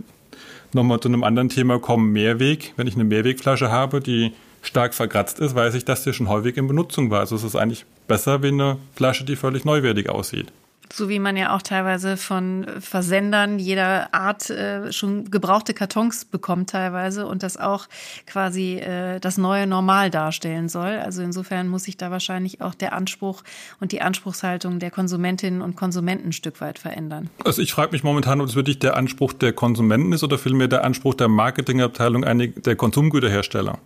nochmal 0.74 1.00
zu 1.00 1.08
einem 1.08 1.24
anderen 1.24 1.50
Thema 1.50 1.80
kommen, 1.80 2.12
Mehrweg. 2.12 2.74
Wenn 2.76 2.88
ich 2.88 2.96
eine 2.96 3.04
Mehrwegflasche 3.04 3.72
habe, 3.72 4.00
die 4.00 4.34
stark 4.62 4.94
verkratzt 4.94 5.40
ist, 5.40 5.56
weiß 5.56 5.74
ich, 5.76 5.86
dass 5.86 6.04
die 6.04 6.14
schon 6.14 6.30
häufig 6.30 6.58
in 6.58 6.68
Benutzung 6.68 7.10
war. 7.10 7.22
Also 7.22 7.36
es 7.36 7.44
ist 7.44 7.56
eigentlich 7.56 7.86
besser 8.08 8.44
wie 8.44 8.48
eine 8.48 8.78
Flasche, 8.96 9.24
die 9.24 9.36
völlig 9.36 9.66
neuwertig 9.66 10.10
aussieht. 10.10 10.52
So 10.92 11.10
wie 11.10 11.20
man 11.20 11.38
ja 11.38 11.56
auch 11.56 11.62
teilweise 11.62 12.18
von 12.18 12.66
Versendern 12.80 13.60
jeder 13.60 14.14
Art 14.14 14.50
äh, 14.50 14.92
schon 14.92 15.30
gebrauchte 15.30 15.74
Kartons 15.74 16.26
bekommt 16.26 16.70
teilweise 16.70 17.28
und 17.28 17.44
das 17.44 17.58
auch 17.58 17.88
quasi 18.26 18.76
äh, 18.76 19.20
das 19.20 19.38
neue 19.38 19.68
Normal 19.68 20.10
darstellen 20.10 20.70
soll. 20.70 20.98
Also 20.98 21.22
insofern 21.22 21.68
muss 21.68 21.84
sich 21.84 21.98
da 21.98 22.12
wahrscheinlich 22.12 22.62
auch 22.62 22.76
der 22.76 22.94
Anspruch 22.94 23.44
und 23.80 23.92
die 23.92 24.02
Anspruchshaltung 24.02 24.80
der 24.80 24.92
Konsumentinnen 24.92 25.62
und 25.62 25.76
Konsumenten 25.76 26.30
ein 26.30 26.34
Stück 26.34 26.62
weit 26.62 26.80
verändern. 26.80 27.30
Also 27.44 27.62
ich 27.62 27.74
frage 27.74 27.92
mich 27.92 28.04
momentan, 28.04 28.42
ob 28.42 28.48
es 28.48 28.56
wirklich 28.56 28.80
der 28.80 28.96
Anspruch 28.96 29.34
der 29.34 29.54
Konsumenten 29.54 30.14
ist 30.14 30.24
oder 30.24 30.38
vielmehr 30.38 30.68
der 30.68 30.84
Anspruch 30.84 31.14
der 31.14 31.28
Marketingabteilung 31.28 32.24
der 32.24 32.76
Konsumgüterhersteller. 32.76 33.80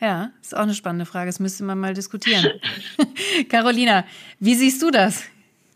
Ja, 0.00 0.30
ist 0.42 0.56
auch 0.56 0.62
eine 0.62 0.74
spannende 0.74 1.06
Frage. 1.06 1.26
Das 1.26 1.40
müsste 1.40 1.64
man 1.64 1.78
mal 1.78 1.94
diskutieren. 1.94 2.46
Carolina, 3.48 4.04
wie 4.38 4.54
siehst 4.54 4.82
du 4.82 4.90
das? 4.90 5.22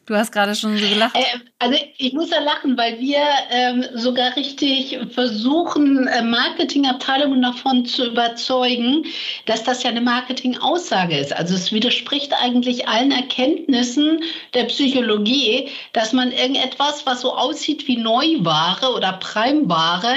Du 0.09 0.17
hast 0.17 0.33
gerade 0.33 0.55
schon 0.55 0.79
so 0.79 0.89
gelacht. 0.89 1.15
Äh, 1.15 1.58
also 1.61 1.77
ich 1.97 2.13
muss 2.13 2.31
da 2.31 2.39
lachen, 2.39 2.79
weil 2.79 3.01
wir 3.01 3.19
ähm, 3.51 3.85
sogar 3.95 4.37
richtig 4.37 4.97
versuchen, 5.11 6.07
äh, 6.07 6.23
Marketingabteilungen 6.23 7.43
davon 7.43 7.85
zu 7.85 8.07
überzeugen, 8.07 9.05
dass 9.47 9.65
das 9.65 9.83
ja 9.83 9.91
eine 9.91 10.01
Marketingaussage 10.01 11.19
ist. 11.19 11.35
Also 11.35 11.57
es 11.57 11.73
widerspricht 11.73 12.33
eigentlich 12.41 12.87
allen 12.87 13.11
Erkenntnissen 13.11 14.23
der 14.55 14.65
Psychologie, 14.65 15.69
dass 15.93 16.13
man 16.13 16.31
irgendetwas, 16.31 17.05
was 17.07 17.23
so 17.23 17.35
aussieht 17.35 17.89
wie 17.89 17.97
Neuware 17.97 18.95
oder 18.95 19.15
Primware, 19.15 20.15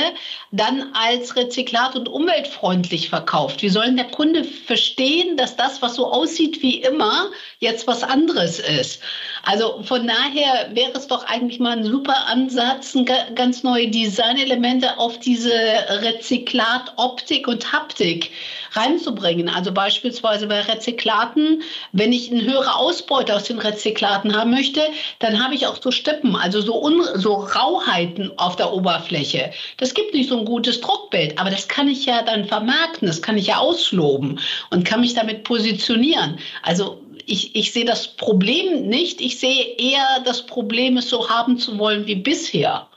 dann 0.52 0.92
als 0.94 1.36
rezyklat 1.36 1.96
und 1.96 2.08
umweltfreundlich 2.08 3.10
verkauft. 3.10 3.64
Wie 3.64 3.70
soll 3.70 3.86
denn 3.86 3.98
der 3.98 4.12
Kunde 4.12 4.44
verstehen, 4.44 5.38
dass 5.38 5.56
das, 5.56 5.82
was 5.82 5.96
so 5.96 6.12
aussieht 6.12 6.62
wie 6.62 6.82
immer, 6.82 7.32
jetzt 7.60 7.88
was 7.88 8.04
anderes 8.04 8.60
ist? 8.60 9.02
Also 9.44 9.82
von 9.82 10.06
daher 10.06 10.70
wäre 10.76 10.92
es 10.94 11.08
doch 11.08 11.26
eigentlich 11.32 11.62
mal 11.62 11.78
ein 11.78 11.86
super 11.86 12.28
Ansatz, 12.28 12.98
ganz 13.36 13.64
neue 13.64 13.90
Designelemente 13.90 15.00
auf 15.00 15.18
diese 15.18 15.54
Rezyklatoptik 15.54 17.48
und 17.48 17.72
Haptik 17.72 18.32
reinzubringen. 18.74 19.48
Also 19.48 19.72
beispielsweise 19.72 20.48
bei 20.48 20.60
Rezyklaten, 20.60 21.64
wenn 21.94 22.12
ich 22.12 22.32
eine 22.32 22.44
höhere 22.44 22.76
Ausbeute 22.76 23.34
aus 23.34 23.46
den 23.46 23.60
Rezyklaten 23.60 24.36
haben 24.36 24.52
möchte, 24.52 24.82
dann 25.20 25.42
habe 25.42 25.56
ich 25.56 25.68
auch 25.68 25.82
so 25.82 25.90
Stippen, 25.92 26.36
also 26.36 26.60
so, 26.60 26.84
Un 26.84 27.02
so 27.16 27.36
Rauheiten 27.36 28.32
auf 28.38 28.58
der 28.58 28.74
Oberfläche. 28.74 29.52
Das 29.78 29.94
gibt 29.94 30.14
nicht 30.14 30.30
so 30.30 30.38
ein 30.38 30.46
gutes 30.46 30.82
Druckbild, 30.82 31.40
aber 31.40 31.50
das 31.50 31.68
kann 31.70 31.88
ich 31.88 32.06
ja 32.06 32.24
dann 32.24 32.46
vermarkten, 32.46 33.08
das 33.08 33.22
kann 33.22 33.38
ich 33.38 33.48
ja 33.48 33.58
ausloben 33.58 34.40
und 34.70 34.84
kann 34.84 35.00
mich 35.00 35.14
damit 35.14 35.46
positionieren. 35.46 36.40
Also 36.62 37.01
ich, 37.28 37.56
ich 37.56 37.72
sehe 37.72 37.86
das 37.86 38.08
Problem 38.08 38.88
nicht. 38.88 39.22
Ich 39.22 39.40
sehe 39.40 39.76
eher 39.78 40.22
das 40.26 40.46
Problem, 40.46 40.98
es 40.98 41.10
so 41.10 41.30
haben 41.30 41.58
zu 41.58 41.78
wollen 41.78 42.06
wie 42.06 42.16
bisher. 42.16 42.88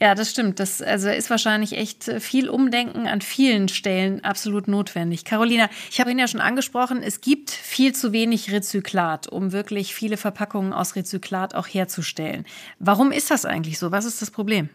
Ja, 0.00 0.14
das 0.14 0.30
stimmt. 0.30 0.60
Das 0.60 0.82
also 0.82 1.08
ist 1.08 1.30
wahrscheinlich 1.30 1.72
echt 1.72 2.04
viel 2.20 2.48
Umdenken 2.48 3.06
an 3.06 3.20
vielen 3.20 3.68
Stellen 3.68 4.22
absolut 4.24 4.68
notwendig. 4.68 5.24
Carolina, 5.24 5.70
ich 5.90 6.00
habe 6.00 6.10
Ihnen 6.10 6.18
ja 6.18 6.28
schon 6.28 6.40
angesprochen, 6.40 7.02
es 7.02 7.20
gibt 7.20 7.50
viel 7.50 7.94
zu 7.94 8.12
wenig 8.12 8.52
Rezyklat, 8.52 9.28
um 9.28 9.52
wirklich 9.52 9.94
viele 9.94 10.16
Verpackungen 10.16 10.72
aus 10.72 10.96
Rezyklat 10.96 11.54
auch 11.54 11.66
herzustellen. 11.66 12.44
Warum 12.78 13.12
ist 13.12 13.30
das 13.30 13.46
eigentlich 13.46 13.78
so? 13.78 13.92
Was 13.92 14.04
ist 14.04 14.20
das 14.20 14.30
Problem? 14.30 14.68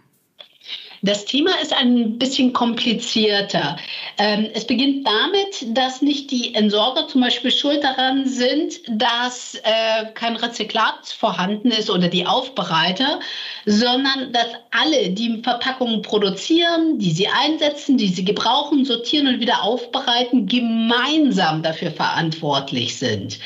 Das 1.02 1.24
Thema 1.24 1.52
ist 1.62 1.74
ein 1.74 2.18
bisschen 2.18 2.52
komplizierter. 2.52 3.78
Ähm, 4.18 4.50
es 4.54 4.68
beginnt 4.68 5.08
damit, 5.08 5.78
dass 5.78 6.02
nicht 6.02 6.30
die 6.30 6.54
Entsorger 6.54 7.08
zum 7.08 7.22
Beispiel 7.22 7.52
schuld 7.52 7.84
daran 7.86 8.28
sind, 8.28 8.82
dass 8.90 9.56
äh, 9.56 10.08
kein 10.14 10.36
Rezyklat 10.36 11.08
vorhanden 11.08 11.72
ist 11.72 11.90
oder 11.90 12.10
die 12.10 12.26
Aufbereiter, 12.26 13.22
sondern 13.66 14.34
dass 14.34 14.48
alle, 14.72 15.12
die 15.12 15.42
Verpackungen 15.42 16.02
produzieren, 16.02 17.00
die 17.00 17.12
sie 17.12 17.30
einsetzen, 17.30 17.98
die 17.98 18.10
sie 18.10 18.26
gebrauchen, 18.26 18.84
sortieren 18.84 19.28
und 19.28 19.40
wieder 19.40 19.64
aufbereiten, 19.64 20.48
gemeinsam 20.48 21.64
dafür 21.64 21.92
verantwortlich 21.92 22.98
sind. 22.98 23.40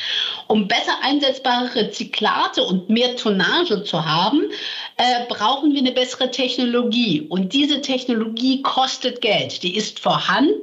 Um 0.47 0.67
besser 0.67 0.97
einsetzbare 1.03 1.75
Rezyklate 1.75 2.63
und 2.63 2.89
mehr 2.89 3.15
Tonnage 3.15 3.83
zu 3.83 4.03
haben, 4.03 4.41
äh, 4.97 5.25
brauchen 5.27 5.73
wir 5.73 5.79
eine 5.79 5.91
bessere 5.91 6.31
Technologie. 6.31 7.21
Und 7.21 7.53
diese 7.53 7.81
Technologie 7.81 8.61
kostet 8.61 9.21
Geld. 9.21 9.63
Die 9.63 9.75
ist 9.75 9.99
vorhanden, 9.99 10.53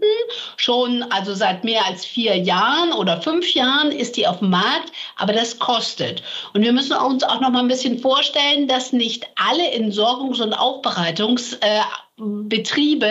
schon 0.56 1.02
also 1.04 1.34
seit 1.34 1.64
mehr 1.64 1.84
als 1.86 2.04
vier 2.04 2.36
Jahren 2.36 2.92
oder 2.92 3.20
fünf 3.20 3.54
Jahren 3.54 3.90
ist 3.90 4.16
die 4.16 4.26
auf 4.26 4.38
dem 4.38 4.50
Markt, 4.50 4.92
aber 5.16 5.32
das 5.32 5.58
kostet. 5.58 6.22
Und 6.52 6.62
wir 6.62 6.72
müssen 6.72 6.96
uns 6.96 7.22
auch 7.22 7.40
noch 7.40 7.50
mal 7.50 7.60
ein 7.60 7.68
bisschen 7.68 7.98
vorstellen, 7.98 8.68
dass 8.68 8.92
nicht 8.92 9.26
alle 9.36 9.72
Entsorgungs- 9.74 10.42
und 10.42 10.54
Aufbereitungs- 10.54 11.56
äh, 11.60 11.80
Betriebe 12.20 13.10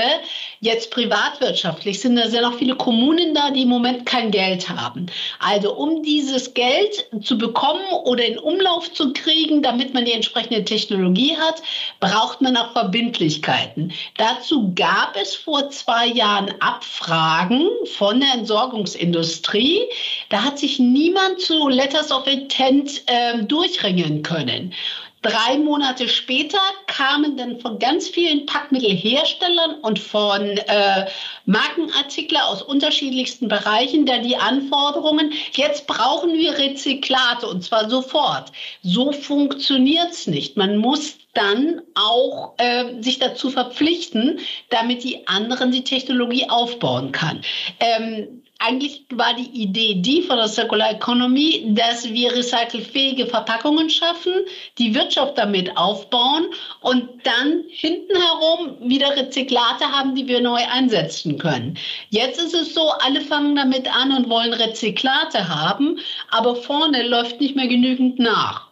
jetzt 0.60 0.92
privatwirtschaftlich 0.92 2.00
sind, 2.00 2.16
da 2.16 2.28
sind 2.28 2.44
auch 2.44 2.54
viele 2.54 2.76
Kommunen 2.76 3.34
da, 3.34 3.50
die 3.50 3.64
im 3.64 3.70
Moment 3.70 4.06
kein 4.06 4.32
Geld 4.32 4.70
haben. 4.70 5.08
Also 5.40 5.76
um 5.76 6.04
dieses 6.04 6.54
Geld 6.54 7.08
zu 7.22 7.38
bekommen 7.38 7.84
oder 8.04 8.26
in 8.26 8.38
Umlauf 8.38 8.92
zu 8.94 9.14
kriegen, 9.14 9.64
damit 9.64 9.94
man 9.94 10.06
die 10.06 10.12
entsprechende 10.12 10.64
Technologie 10.64 11.36
hat, 11.36 11.62
braucht 12.00 12.42
man 12.42 12.56
auch 12.58 12.72
Verbindlichkeiten. 12.74 13.94
Dazu 14.18 14.72
gab 14.76 15.16
es 15.20 15.36
vor 15.36 15.70
zwei 15.70 16.08
Jahren 16.08 16.54
Abfragen 16.60 17.68
von 17.86 18.20
der 18.20 18.34
Entsorgungsindustrie. 18.34 19.82
Da 20.30 20.44
hat 20.44 20.60
sich 20.60 20.80
niemand 20.80 21.40
zu 21.42 21.68
Letters 21.68 22.12
of 22.12 22.28
Intent 22.28 23.02
äh, 23.08 23.44
durchringen 23.44 24.24
können. 24.24 24.74
Drei 25.22 25.58
Monate 25.58 26.08
später 26.08 26.62
kamen 26.88 27.36
dann 27.36 27.60
von 27.60 27.78
ganz 27.78 28.08
vielen 28.08 28.46
Packmittelherstellern 28.46 29.76
und 29.82 30.00
von 30.00 30.42
äh, 30.42 31.08
Markenartikler 31.46 32.48
aus 32.48 32.62
unterschiedlichsten 32.62 33.50
Bereichen 33.50 34.06
da 34.06 34.20
die 34.20 34.38
Anforderungen, 34.38 35.34
jetzt 35.54 35.88
brauchen 35.88 36.34
wir 36.34 36.58
Rezyklate 36.58 37.48
und 37.48 37.64
zwar 37.64 37.90
sofort. 37.90 38.52
So 38.82 39.12
funktioniert 39.12 40.12
es 40.12 40.28
nicht. 40.28 40.56
Man 40.56 40.78
muss 40.78 41.18
dann 41.34 41.82
auch 41.96 42.54
äh, 42.58 43.02
sich 43.02 43.20
dazu 43.20 43.50
verpflichten, 43.50 44.40
damit 44.70 45.04
die 45.04 45.28
anderen 45.28 45.72
die 45.72 45.84
Technologie 45.84 46.50
aufbauen 46.50 47.12
kann. 47.12 47.42
Ähm, 47.80 48.44
eigentlich 48.60 49.06
war 49.14 49.34
die 49.34 49.50
Idee 49.62 49.96
die 49.96 50.22
von 50.22 50.36
der 50.38 50.50
Circular 50.50 50.92
Economy, 50.92 51.74
dass 51.74 52.10
wir 52.10 52.34
recycelfähige 52.34 53.26
Verpackungen 53.26 53.90
schaffen, 53.90 54.34
die 54.78 54.94
Wirtschaft 54.94 55.38
damit 55.38 55.76
aufbauen 55.78 56.48
und 56.82 57.08
dann 57.24 57.64
hinten 57.70 58.16
herum 58.16 58.78
wieder 58.82 59.16
Rezyklate 59.16 59.86
haben, 59.86 60.14
die 60.14 60.28
wir 60.28 60.42
neu 60.42 60.62
einsetzen 60.72 61.38
können. 61.38 61.78
Jetzt 62.10 62.40
ist 62.40 62.54
es 62.54 62.74
so, 62.74 62.90
alle 63.00 63.22
fangen 63.22 63.56
damit 63.56 63.94
an 63.96 64.12
und 64.12 64.30
wollen 64.30 64.54
Rezyklate 64.54 65.48
haben, 65.48 66.00
aber 66.30 66.56
vorne 66.56 67.08
läuft 67.08 67.40
nicht 67.40 67.56
mehr 67.56 67.68
genügend 67.68 68.20
nach. 68.20 68.69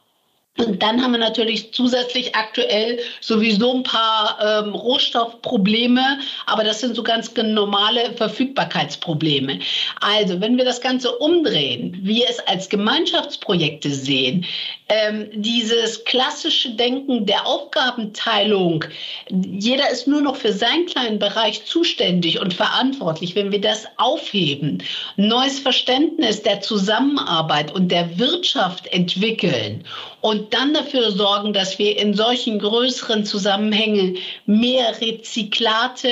Und 0.58 0.82
dann 0.82 1.02
haben 1.02 1.12
wir 1.12 1.20
natürlich 1.20 1.72
zusätzlich 1.72 2.36
aktuell 2.36 3.00
sowieso 3.22 3.76
ein 3.76 3.84
paar 3.84 4.39
ähm, 4.41 4.74
Rohstoffprobleme, 4.74 6.20
aber 6.48 6.63
das 6.63 6.80
sind 6.80 6.96
so 6.96 7.04
ganz 7.04 7.32
normale 7.36 8.13
Verfügbarkeitsprobleme. 8.13 9.60
Also, 10.02 10.41
wenn 10.41 10.58
wir 10.58 10.65
das 10.65 10.82
Ganze 10.82 11.12
umdrehen, 11.17 11.98
wir 12.02 12.26
es 12.28 12.39
als 12.48 12.70
Gemeinschaftsprojekte 12.70 13.91
sehen, 13.91 14.46
ähm, 14.89 15.30
dieses 15.34 16.06
klassische 16.06 16.72
Denken 16.72 17.26
der 17.26 17.46
Aufgabenteilung, 17.46 18.86
jeder 19.30 19.89
ist 19.91 20.08
nur 20.08 20.22
noch 20.22 20.38
für 20.38 20.54
seinen 20.54 20.86
kleinen 20.88 21.20
Bereich 21.20 21.65
zuständig 21.65 22.39
und 22.39 22.54
verantwortlich, 22.54 23.36
wenn 23.36 23.52
wir 23.52 23.62
das 23.62 23.86
aufheben, 23.98 24.82
neues 25.17 25.60
Verständnis 25.60 26.41
der 26.41 26.62
Zusammenarbeit 26.62 27.74
und 27.74 27.89
der 27.91 28.17
Wirtschaft 28.17 28.88
entwickeln 28.88 29.84
und 30.22 30.46
dann 30.49 30.73
dafür 30.73 31.12
sorgen, 31.12 31.53
dass 31.53 31.79
wir 31.79 31.97
in 31.97 32.13
solchen 32.13 32.60
größeren 32.60 33.25
Zusammenhängen 33.25 34.17
mehr 34.45 34.99
Rezyklate 35.01 36.10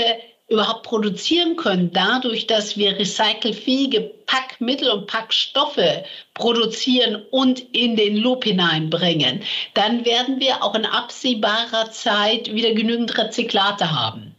überhaupt 0.47 0.83
produzieren 0.83 1.55
können, 1.55 1.91
dadurch, 1.91 2.45
dass 2.45 2.77
wir 2.77 2.99
recycelfähige 2.99 4.01
Packmittel 4.27 4.89
und 4.91 5.07
Packstoffe 5.07 6.03
produzieren 6.33 7.23
und 7.31 7.59
in 7.73 7.95
den 7.95 8.17
Loop 8.17 8.43
hineinbringen, 8.43 9.41
dann 9.73 10.05
werden 10.05 10.39
wir 10.39 10.63
auch 10.63 10.75
in 10.75 10.85
absehbarer 10.85 11.89
Zeit 11.91 12.53
wieder 12.53 12.73
genügend 12.73 13.17
Rezyklate 13.17 13.91
haben. 13.91 14.34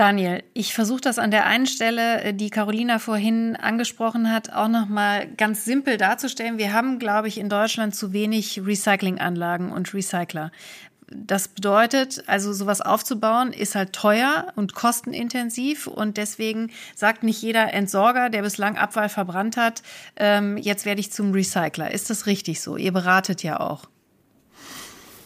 Daniel, 0.00 0.42
ich 0.54 0.72
versuche 0.72 1.02
das 1.02 1.18
an 1.18 1.30
der 1.30 1.44
einen 1.44 1.66
Stelle, 1.66 2.22
äh, 2.22 2.32
die 2.32 2.48
Carolina 2.48 2.98
vorhin 2.98 3.54
angesprochen 3.54 4.32
hat, 4.32 4.50
auch 4.50 4.68
noch 4.68 4.88
mal 4.88 5.26
ganz 5.36 5.66
simpel 5.66 5.98
darzustellen. 5.98 6.56
Wir 6.56 6.72
haben, 6.72 6.98
glaube 6.98 7.28
ich, 7.28 7.36
in 7.36 7.50
Deutschland 7.50 7.94
zu 7.94 8.14
wenig 8.14 8.62
Recyclinganlagen 8.64 9.70
und 9.70 9.92
Recycler. 9.92 10.52
Das 11.10 11.48
bedeutet, 11.48 12.24
also 12.28 12.54
sowas 12.54 12.80
aufzubauen, 12.80 13.52
ist 13.52 13.74
halt 13.74 13.92
teuer 13.92 14.46
und 14.56 14.74
kostenintensiv 14.74 15.86
und 15.86 16.16
deswegen 16.16 16.70
sagt 16.96 17.22
nicht 17.22 17.42
jeder 17.42 17.74
Entsorger, 17.74 18.30
der 18.30 18.40
bislang 18.40 18.78
Abfall 18.78 19.10
verbrannt 19.10 19.58
hat, 19.58 19.82
ähm, 20.16 20.56
jetzt 20.56 20.86
werde 20.86 21.00
ich 21.00 21.12
zum 21.12 21.32
Recycler. 21.32 21.90
Ist 21.90 22.08
das 22.08 22.24
richtig 22.24 22.62
so? 22.62 22.78
Ihr 22.78 22.92
beratet 22.92 23.42
ja 23.42 23.60
auch. 23.60 23.86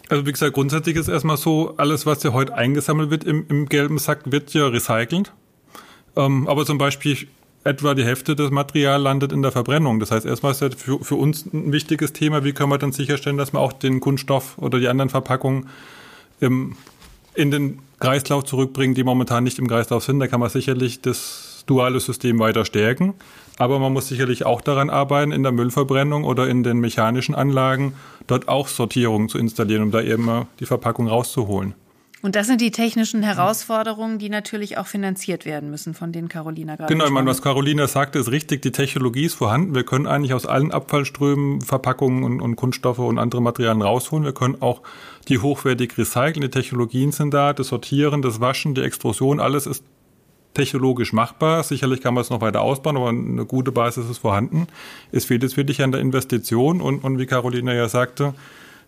Also 0.09 0.27
wie 0.27 0.33
gesagt, 0.33 0.53
grundsätzlich 0.53 0.97
ist 0.97 1.09
erstmal 1.09 1.37
so, 1.37 1.75
alles, 1.77 2.05
was 2.07 2.23
ja 2.23 2.33
heute 2.33 2.55
eingesammelt 2.55 3.11
wird 3.11 3.25
im, 3.25 3.47
im 3.49 3.69
gelben 3.69 3.99
Sack, 3.99 4.31
wird 4.31 4.53
ja 4.53 4.67
recycelt. 4.67 5.33
Ähm, 6.17 6.47
aber 6.47 6.67
zum 6.67 6.79
Beispiel 6.79 7.27
etwa 7.65 7.95
die 7.95 8.05
Hälfte 8.05 8.37
des 8.37 8.51
Materials 8.51 9.03
landet 9.03 9.33
in 9.33 9.41
der 9.41 9.51
Verbrennung. 9.51 9.99
Das 9.99 10.11
heißt, 10.11 10.27
erstmal 10.27 10.53
ist 10.53 10.61
das 10.61 10.75
für, 10.75 11.03
für 11.03 11.15
uns 11.15 11.47
ein 11.47 11.73
wichtiges 11.73 12.13
Thema, 12.13 12.45
wie 12.45 12.53
können 12.53 12.71
wir 12.71 12.79
dann 12.79 12.93
sicherstellen, 12.93 13.39
dass 13.39 13.55
wir 13.55 13.61
auch 13.61 13.73
den 13.73 14.01
Kunststoff 14.01 14.59
oder 14.59 14.79
die 14.79 14.89
anderen 14.89 15.09
Verpackungen 15.09 15.69
im, 16.41 16.77
in 17.35 17.51
den 17.51 17.79
Kreislauf 18.01 18.45
zurückbringen, 18.45 18.95
die 18.95 19.03
momentan 19.03 19.45
nicht 19.45 19.59
im 19.59 19.67
Kreislauf 19.67 20.05
sind. 20.05 20.21
Da 20.21 20.29
kann 20.29 20.41
man 20.41 20.51
sicherlich 20.51 21.01
das 21.01 21.65
duale 21.67 22.01
System 22.01 22.39
weiter 22.39 22.67
stärken. 22.67 23.15
Aber 23.59 23.79
man 23.79 23.93
muss 23.93 24.09
sicherlich 24.09 24.45
auch 24.47 24.61
daran 24.61 24.91
arbeiten, 24.91 25.33
in 25.33 25.43
der 25.43 25.53
Müllverbrennung 25.53 26.25
oder 26.25 26.49
in 26.49 26.63
den 26.63 26.79
mechanischen 26.79 27.35
Anlagen 27.35 27.95
dort 28.27 28.49
auch 28.49 28.69
Sortierungen 28.69 29.29
zu 29.29 29.39
installieren, 29.39 29.83
um 29.83 29.91
da 29.91 30.01
eben 30.01 30.47
die 30.59 30.67
Verpackung 30.67 31.09
rauszuholen. 31.09 31.75
Und 32.25 32.37
das 32.37 32.47
sind 32.47 32.63
die 32.63 32.71
technischen 32.71 33.23
Herausforderungen, 33.23 34.19
die 34.19 34.31
natürlich 34.31 34.79
auch 34.79 34.87
finanziert 34.87 35.45
werden 35.45 35.71
müssen, 35.71 35.93
von 35.93 36.11
denen 36.11 36.29
Carolina 36.29 36.75
gerade 36.75 36.91
Genau, 36.91 37.05
ich 37.05 37.11
meine, 37.11 37.27
was 37.29 37.43
Carolina 37.43 37.87
sagte, 37.87 38.19
ist 38.19 38.31
richtig. 38.31 38.63
Die 38.63 38.73
Technologie 38.73 39.27
ist 39.27 39.35
vorhanden. 39.35 39.75
Wir 39.75 39.85
können 39.85 40.07
eigentlich 40.07 40.33
aus 40.33 40.47
allen 40.47 40.73
Abfallströmen 40.73 41.61
Verpackungen 41.61 42.25
und, 42.25 42.41
und 42.41 42.57
Kunststoffe 42.57 43.01
und 43.01 43.19
andere 43.19 43.43
Materialien 43.43 43.83
rausholen. 43.83 44.25
Wir 44.25 44.33
können 44.33 44.63
auch 44.63 44.81
die 45.29 45.37
hochwertig 45.37 45.99
recyceln. 45.99 46.41
Die 46.41 46.49
Technologien 46.49 47.13
sind 47.13 47.35
da. 47.35 47.53
Das 47.53 47.69
Sortieren, 47.69 48.23
das 48.23 48.41
Waschen, 48.41 48.75
die 48.75 48.81
Extrusion, 48.81 49.39
alles 49.39 49.67
ist 49.67 49.85
technologisch 50.55 51.13
machbar. 51.13 51.63
Sicherlich 51.63 52.01
kann 52.01 52.15
man 52.15 52.23
es 52.23 52.31
noch 52.31 52.41
weiter 52.41 52.63
ausbauen, 52.63 52.97
aber 52.97 53.09
eine 53.09 53.45
gute 53.45 53.73
Basis 53.73 54.09
ist 54.09 54.19
vorhanden. 54.19 54.67
Es 55.13 55.25
fehlt 55.25 55.43
jetzt 55.43 55.57
wirklich 55.57 55.83
an 55.83 55.93
der 55.93 56.01
Investition 56.01 56.81
und, 56.81 57.05
und 57.05 57.19
wie 57.19 57.27
Carolina 57.27 57.75
ja 57.75 57.89
sagte, 57.89 58.35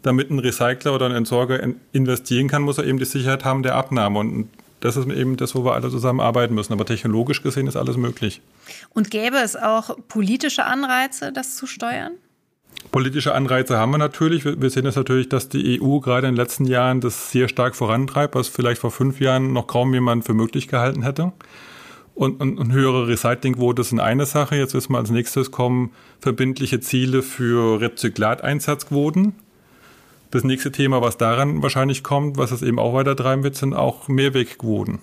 damit 0.02 0.30
ein 0.30 0.38
Recycler 0.38 0.94
oder 0.94 1.06
ein 1.06 1.12
Entsorger 1.12 1.60
investieren 1.92 2.48
kann, 2.48 2.62
muss 2.62 2.78
er 2.78 2.84
eben 2.84 2.98
die 2.98 3.04
Sicherheit 3.04 3.44
haben 3.44 3.62
der 3.62 3.74
Abnahme. 3.74 4.20
Und 4.20 4.48
das 4.80 4.96
ist 4.96 5.08
eben 5.08 5.36
das, 5.36 5.54
wo 5.54 5.64
wir 5.64 5.74
alle 5.74 5.90
zusammenarbeiten 5.90 6.54
müssen. 6.54 6.72
Aber 6.72 6.86
technologisch 6.86 7.42
gesehen 7.42 7.66
ist 7.66 7.76
alles 7.76 7.96
möglich. 7.96 8.40
Und 8.90 9.10
gäbe 9.10 9.36
es 9.38 9.56
auch 9.56 9.96
politische 10.08 10.64
Anreize, 10.64 11.32
das 11.32 11.56
zu 11.56 11.66
steuern? 11.66 12.12
Politische 12.92 13.34
Anreize 13.34 13.76
haben 13.76 13.90
wir 13.90 13.98
natürlich. 13.98 14.44
Wir 14.44 14.70
sehen 14.70 14.86
es 14.86 14.96
natürlich, 14.96 15.28
dass 15.28 15.48
die 15.48 15.80
EU 15.80 15.98
gerade 16.00 16.28
in 16.28 16.34
den 16.34 16.42
letzten 16.42 16.64
Jahren 16.64 17.00
das 17.00 17.30
sehr 17.30 17.48
stark 17.48 17.76
vorantreibt, 17.76 18.34
was 18.34 18.48
vielleicht 18.48 18.80
vor 18.80 18.90
fünf 18.90 19.20
Jahren 19.20 19.52
noch 19.52 19.66
kaum 19.66 19.92
jemand 19.92 20.24
für 20.24 20.34
möglich 20.34 20.68
gehalten 20.68 21.02
hätte. 21.02 21.32
Und, 22.14 22.40
und, 22.40 22.58
und 22.58 22.72
höhere 22.72 23.08
Recyclingquote 23.08 23.84
sind 23.84 24.00
eine 24.00 24.24
Sache. 24.24 24.56
Jetzt 24.56 24.72
wissen 24.72 24.92
wir 24.92 24.98
als 24.98 25.10
nächstes 25.10 25.50
kommen 25.50 25.90
verbindliche 26.20 26.80
Ziele 26.80 27.22
für 27.22 27.80
Rezyklateinsatzquoten. 27.80 29.34
Das 30.30 30.42
nächste 30.42 30.72
Thema, 30.72 31.02
was 31.02 31.18
daran 31.18 31.62
wahrscheinlich 31.62 32.02
kommt, 32.02 32.38
was 32.38 32.52
es 32.52 32.62
eben 32.62 32.78
auch 32.78 32.94
weiter 32.94 33.14
treiben 33.14 33.44
wird, 33.44 33.56
sind 33.56 33.74
auch 33.74 34.08
Mehrwegquoten. 34.08 35.00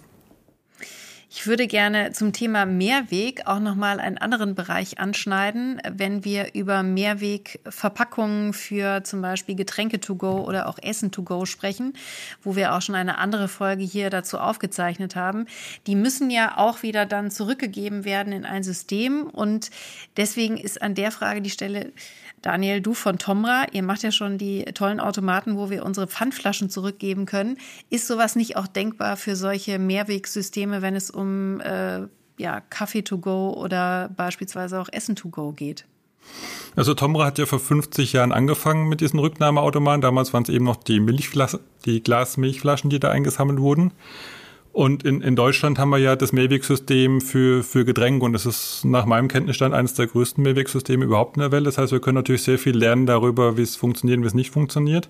Ich 1.35 1.47
würde 1.47 1.65
gerne 1.65 2.11
zum 2.11 2.31
Thema 2.31 2.67
Mehrweg 2.67 3.47
auch 3.47 3.59
nochmal 3.59 3.99
einen 3.99 4.19
anderen 4.19 4.53
Bereich 4.53 4.99
anschneiden, 4.99 5.81
wenn 5.91 6.23
wir 6.23 6.53
über 6.53 6.83
Mehrwegverpackungen 6.83 8.53
für 8.53 9.03
zum 9.03 9.23
Beispiel 9.23 9.55
Getränke 9.55 9.99
to 9.99 10.13
go 10.15 10.45
oder 10.47 10.69
auch 10.69 10.77
Essen 10.79 11.11
to 11.11 11.23
go 11.23 11.45
sprechen, 11.45 11.93
wo 12.43 12.55
wir 12.55 12.75
auch 12.75 12.83
schon 12.83 12.93
eine 12.93 13.17
andere 13.17 13.47
Folge 13.47 13.83
hier 13.83 14.11
dazu 14.11 14.37
aufgezeichnet 14.37 15.15
haben. 15.15 15.47
Die 15.87 15.95
müssen 15.95 16.29
ja 16.29 16.55
auch 16.59 16.83
wieder 16.83 17.07
dann 17.07 17.31
zurückgegeben 17.31 18.05
werden 18.05 18.31
in 18.31 18.45
ein 18.45 18.61
System 18.61 19.23
und 19.23 19.71
deswegen 20.17 20.55
ist 20.55 20.83
an 20.83 20.93
der 20.93 21.09
Frage 21.09 21.41
die 21.41 21.49
Stelle, 21.49 21.93
Daniel, 22.43 22.81
du 22.81 22.93
von 22.93 23.17
Tomra, 23.17 23.65
ihr 23.71 23.83
macht 23.83 24.03
ja 24.03 24.11
schon 24.11 24.37
die 24.37 24.65
tollen 24.65 24.99
Automaten, 24.99 25.55
wo 25.55 25.69
wir 25.69 25.85
unsere 25.85 26.07
Pfandflaschen 26.07 26.69
zurückgeben 26.69 27.25
können. 27.25 27.57
Ist 27.89 28.05
sowas 28.05 28.35
nicht 28.35 28.57
auch 28.57 28.67
denkbar 28.67 29.15
für 29.15 29.37
solche 29.37 29.79
Mehrwegsysteme, 29.79 30.81
wenn 30.81 30.93
es 30.93 31.09
um 31.09 31.61
äh, 31.61 32.01
ja, 32.37 32.59
Kaffee 32.69 33.01
to 33.01 33.17
go 33.17 33.53
oder 33.53 34.09
beispielsweise 34.15 34.79
auch 34.81 34.89
Essen 34.91 35.15
to 35.15 35.29
go 35.29 35.53
geht? 35.53 35.85
Also 36.75 36.93
Tomra 36.93 37.27
hat 37.27 37.37
ja 37.37 37.45
vor 37.45 37.59
50 37.59 38.11
Jahren 38.11 38.33
angefangen 38.33 38.89
mit 38.89 38.99
diesen 38.99 39.19
Rücknahmeautomaten. 39.19 40.01
Damals 40.01 40.33
waren 40.33 40.43
es 40.43 40.49
eben 40.49 40.65
noch 40.65 40.77
die 40.77 40.99
Milchflaschen, 40.99 41.61
die 41.85 42.03
Glasmilchflaschen, 42.03 42.89
die 42.89 42.99
da 42.99 43.09
eingesammelt 43.09 43.59
wurden. 43.59 43.93
Und 44.73 45.03
in, 45.03 45.21
in 45.21 45.35
Deutschland 45.35 45.77
haben 45.77 45.91
wir 45.91 45.99
ja 45.99 46.15
das 46.15 46.33
Mehrwegsystem 46.33 47.21
für, 47.21 47.63
für 47.63 47.85
Getränke 47.85 48.25
und 48.25 48.33
das 48.33 48.47
ist 48.47 48.83
nach 48.83 49.05
meinem 49.05 49.27
Kenntnisstand 49.27 49.75
eines 49.75 49.93
der 49.93 50.07
größten 50.07 50.43
Mehrwegsysteme 50.43 51.05
überhaupt 51.05 51.37
in 51.37 51.41
der 51.41 51.51
Welt. 51.51 51.67
Das 51.67 51.77
heißt, 51.77 51.91
wir 51.91 52.01
können 52.01 52.15
natürlich 52.15 52.41
sehr 52.41 52.57
viel 52.57 52.75
lernen 52.75 53.05
darüber, 53.05 53.55
wie 53.55 53.61
es 53.61 53.75
funktioniert 53.75 54.17
und 54.17 54.23
wie 54.23 54.27
es 54.27 54.33
nicht 54.33 54.49
funktioniert. 54.49 55.09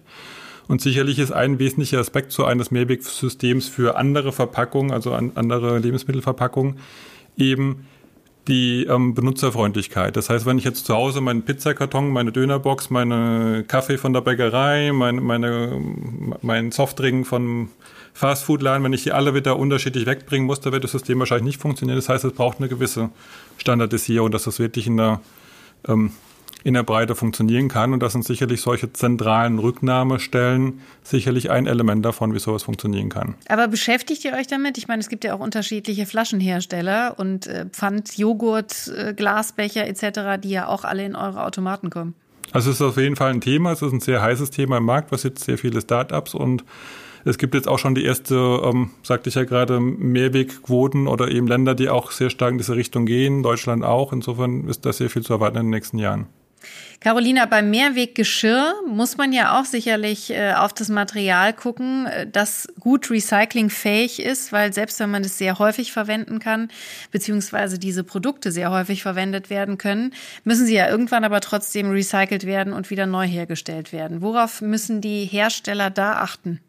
Und 0.68 0.82
sicherlich 0.82 1.18
ist 1.18 1.32
ein 1.32 1.60
wesentlicher 1.60 2.00
Aspekt 2.00 2.34
so 2.34 2.44
eines 2.44 2.72
Mehrwegsystems 2.72 3.70
für 3.70 3.96
andere 3.96 4.34
Verpackungen, 4.34 4.92
also 4.92 5.14
an, 5.14 5.32
andere 5.36 5.80
Lebensmittelverpackungen, 5.80 6.80
eben 7.38 7.88
die 8.50 8.84
ähm, 8.84 9.14
Benutzerfreundlichkeit. 9.14 10.18
Das 10.18 10.30
heißt, 10.30 10.46
wenn 10.46 10.58
ich 10.58 10.66
jetzt 10.66 10.86
zu 10.86 10.94
Hause 10.94 11.22
meinen 11.22 11.44
Pizzakarton, 11.44 12.10
meine 12.10 12.34
Dönerbox, 12.34 12.90
meine 12.90 13.64
Kaffee 13.66 13.98
von 13.98 14.12
der 14.12 14.20
Bäckerei, 14.20 14.92
meine, 14.92 15.22
meine, 15.22 15.82
mein 16.42 16.74
Softdrink 16.74 17.26
von 17.26 17.70
Fastfood-Laden, 18.14 18.84
wenn 18.84 18.94
ich 18.94 19.04
die 19.04 19.12
alle 19.12 19.34
wieder 19.34 19.58
unterschiedlich 19.58 20.06
wegbringen 20.06 20.46
muss, 20.46 20.62
da 20.62 20.72
wird 20.72 20.84
das 20.84 20.92
System 20.92 21.20
wahrscheinlich 21.20 21.46
nicht 21.46 21.62
funktionieren. 21.62 21.98
Das 21.98 22.10
heißt, 22.10 22.24
es 22.24 22.34
braucht 22.34 22.60
eine 22.60 22.70
gewisse 22.70 23.10
Standardisierung, 23.58 24.32
dass 24.32 24.44
das 24.44 24.60
wirklich 24.60 24.88
in 24.88 24.98
der, 24.98 25.20
ähm, 25.88 26.12
in 26.64 26.76
der 26.76 26.84
Breite 26.84 27.16
funktionieren 27.16 27.70
kann. 27.70 27.92
Und 27.92 28.02
das 28.02 28.14
sind 28.14 28.24
sicherlich 28.24 28.62
solche 28.62 28.94
zentralen 28.94 29.58
Rücknahmestellen 29.58 30.82
sicherlich 31.02 31.50
ein 31.50 31.66
Element 31.66 32.06
davon, 32.06 32.34
wie 32.34 32.40
sowas 32.40 32.64
funktionieren 32.64 33.10
kann. 33.10 33.34
Aber 33.50 33.68
beschäftigt 33.68 34.24
ihr 34.26 34.34
euch 34.34 34.48
damit? 34.48 34.78
Ich 34.78 34.88
meine, 34.88 35.02
es 35.02 35.10
gibt 35.10 35.24
ja 35.24 35.34
auch 35.34 35.40
unterschiedliche 35.40 36.06
Flaschenhersteller 36.06 37.16
und 37.18 37.48
äh, 37.48 37.66
Pfand, 37.66 38.18
Joghurt, 38.18 38.94
äh, 38.96 39.14
Glasbecher 39.14 39.88
etc., 39.88 40.40
die 40.42 40.52
ja 40.52 40.68
auch 40.68 40.84
alle 40.84 41.04
in 41.04 41.16
eure 41.16 41.44
Automaten 41.44 41.90
kommen. 41.90 42.14
Also 42.52 42.70
es 42.70 42.76
ist 42.76 42.82
auf 42.84 42.98
jeden 42.98 43.16
Fall 43.16 43.32
ein 43.32 43.42
Thema. 43.42 43.72
Es 43.72 43.82
ist 43.82 43.92
ein 43.92 44.00
sehr 44.00 44.22
heißes 44.22 44.52
Thema 44.52 44.78
im 44.78 44.86
Markt, 44.86 45.12
was 45.12 45.24
jetzt 45.24 45.44
sehr 45.44 45.58
viele 45.58 45.82
Startups 45.82 46.36
und 46.36 46.64
es 47.26 47.38
gibt 47.38 47.54
jetzt 47.54 47.68
auch 47.68 47.80
schon 47.80 47.96
die 47.96 48.04
erste, 48.04 48.36
ähm, 48.36 48.92
sagte 49.04 49.30
ich 49.30 49.36
ja 49.36 49.44
gerade, 49.44 49.80
Mehrwegquoten 49.80 51.08
oder 51.08 51.30
eben 51.30 51.48
Länder, 51.48 51.76
die 51.76 51.90
auch 51.90 52.12
sehr 52.12 52.30
stark 52.30 52.52
in 52.52 52.58
diese 52.58 52.76
Richtung 52.76 53.06
gehen, 53.06 53.44
Deutschland 53.44 53.84
auch. 53.84 54.14
Insofern 54.14 54.68
ist 54.68 54.86
da 54.86 54.94
sehr 54.94 55.10
viel 55.10 55.24
zu 55.24 55.34
erwarten 55.34 55.58
in 55.58 55.66
den 55.66 55.72
nächsten 55.72 56.00
Jahren. 56.00 56.28
Carolina, 57.00 57.46
beim 57.46 57.70
Mehrweggeschirr 57.70 58.76
muss 58.88 59.18
man 59.18 59.34
ja 59.34 59.60
auch 59.60 59.66
sicherlich 59.66 60.30
äh, 60.30 60.54
auf 60.54 60.72
das 60.72 60.88
Material 60.88 61.52
gucken, 61.52 62.06
äh, 62.06 62.26
das 62.26 62.70
gut 62.80 63.12
recyclingfähig 63.12 64.22
ist, 64.22 64.54
weil 64.54 64.72
selbst 64.72 65.02
wenn 65.02 65.12
man 65.12 65.24
es 65.24 65.38
sehr 65.38 65.60
häufig 65.60 65.92
verwenden 65.92 66.40
kann, 66.40 66.70
beziehungsweise 67.12 67.78
diese 67.78 68.06
Produkte 68.06 68.54
sehr 68.54 68.72
häufig 68.72 69.04
verwendet 69.04 69.50
werden 69.50 69.78
können, 69.78 70.14
müssen 70.46 70.66
sie 70.66 70.76
ja 70.76 70.90
irgendwann 70.90 71.26
aber 71.26 71.42
trotzdem 71.42 71.92
recycelt 71.92 72.46
werden 72.46 72.72
und 72.72 72.90
wieder 72.90 73.06
neu 73.06 73.28
hergestellt 73.28 73.92
werden. 73.92 74.22
Worauf 74.22 74.62
müssen 74.62 75.02
die 75.02 75.26
Hersteller 75.26 75.90
da 75.90 76.14
achten? 76.14 76.62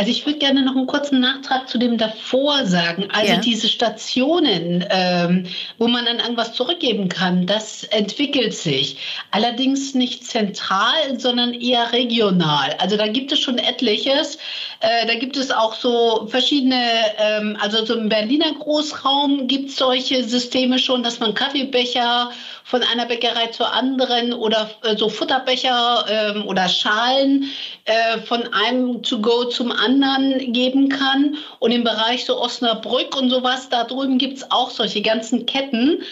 Also 0.00 0.12
ich 0.12 0.24
würde 0.24 0.38
gerne 0.38 0.62
noch 0.62 0.76
einen 0.76 0.86
kurzen 0.86 1.20
Nachtrag 1.20 1.68
zu 1.68 1.76
dem 1.76 1.98
davor 1.98 2.64
sagen. 2.64 3.08
Also 3.12 3.34
ja. 3.34 3.38
diese 3.38 3.68
Stationen, 3.68 4.82
ähm, 4.88 5.44
wo 5.76 5.88
man 5.88 6.06
dann 6.06 6.20
irgendwas 6.20 6.54
zurückgeben 6.54 7.10
kann, 7.10 7.44
das 7.44 7.84
entwickelt 7.84 8.54
sich. 8.54 8.96
Allerdings 9.30 9.92
nicht 9.92 10.24
zentral, 10.24 11.18
sondern 11.18 11.52
eher 11.52 11.92
regional. 11.92 12.74
Also 12.78 12.96
da 12.96 13.08
gibt 13.08 13.30
es 13.32 13.40
schon 13.40 13.58
etliches. 13.58 14.38
Äh, 14.80 15.06
da 15.06 15.16
gibt 15.16 15.36
es 15.36 15.50
auch 15.50 15.74
so 15.74 16.26
verschiedene, 16.28 16.82
ähm, 17.18 17.58
also 17.60 17.84
so 17.84 17.94
im 17.94 18.08
Berliner 18.08 18.54
Großraum 18.54 19.48
gibt 19.48 19.68
es 19.68 19.76
solche 19.76 20.24
Systeme 20.24 20.78
schon, 20.78 21.02
dass 21.02 21.20
man 21.20 21.34
Kaffeebecher 21.34 22.30
von 22.70 22.84
einer 22.84 23.06
Bäckerei 23.06 23.48
zur 23.48 23.72
anderen 23.72 24.32
oder 24.32 24.70
äh, 24.84 24.96
so 24.96 25.08
Futterbecher 25.08 26.04
ähm, 26.08 26.46
oder 26.46 26.68
Schalen 26.68 27.50
äh, 27.84 28.18
von 28.18 28.44
einem 28.52 29.02
to 29.02 29.18
go 29.20 29.44
zum 29.46 29.72
anderen 29.72 30.52
geben 30.52 30.88
kann. 30.88 31.36
Und 31.58 31.72
im 31.72 31.82
Bereich 31.82 32.24
so 32.24 32.40
Osnabrück 32.40 33.16
und 33.16 33.28
sowas, 33.28 33.68
da 33.68 33.82
drüben 33.82 34.18
gibt 34.18 34.38
es 34.38 34.50
auch 34.52 34.70
solche 34.70 35.02
ganzen 35.02 35.46
Ketten 35.46 36.02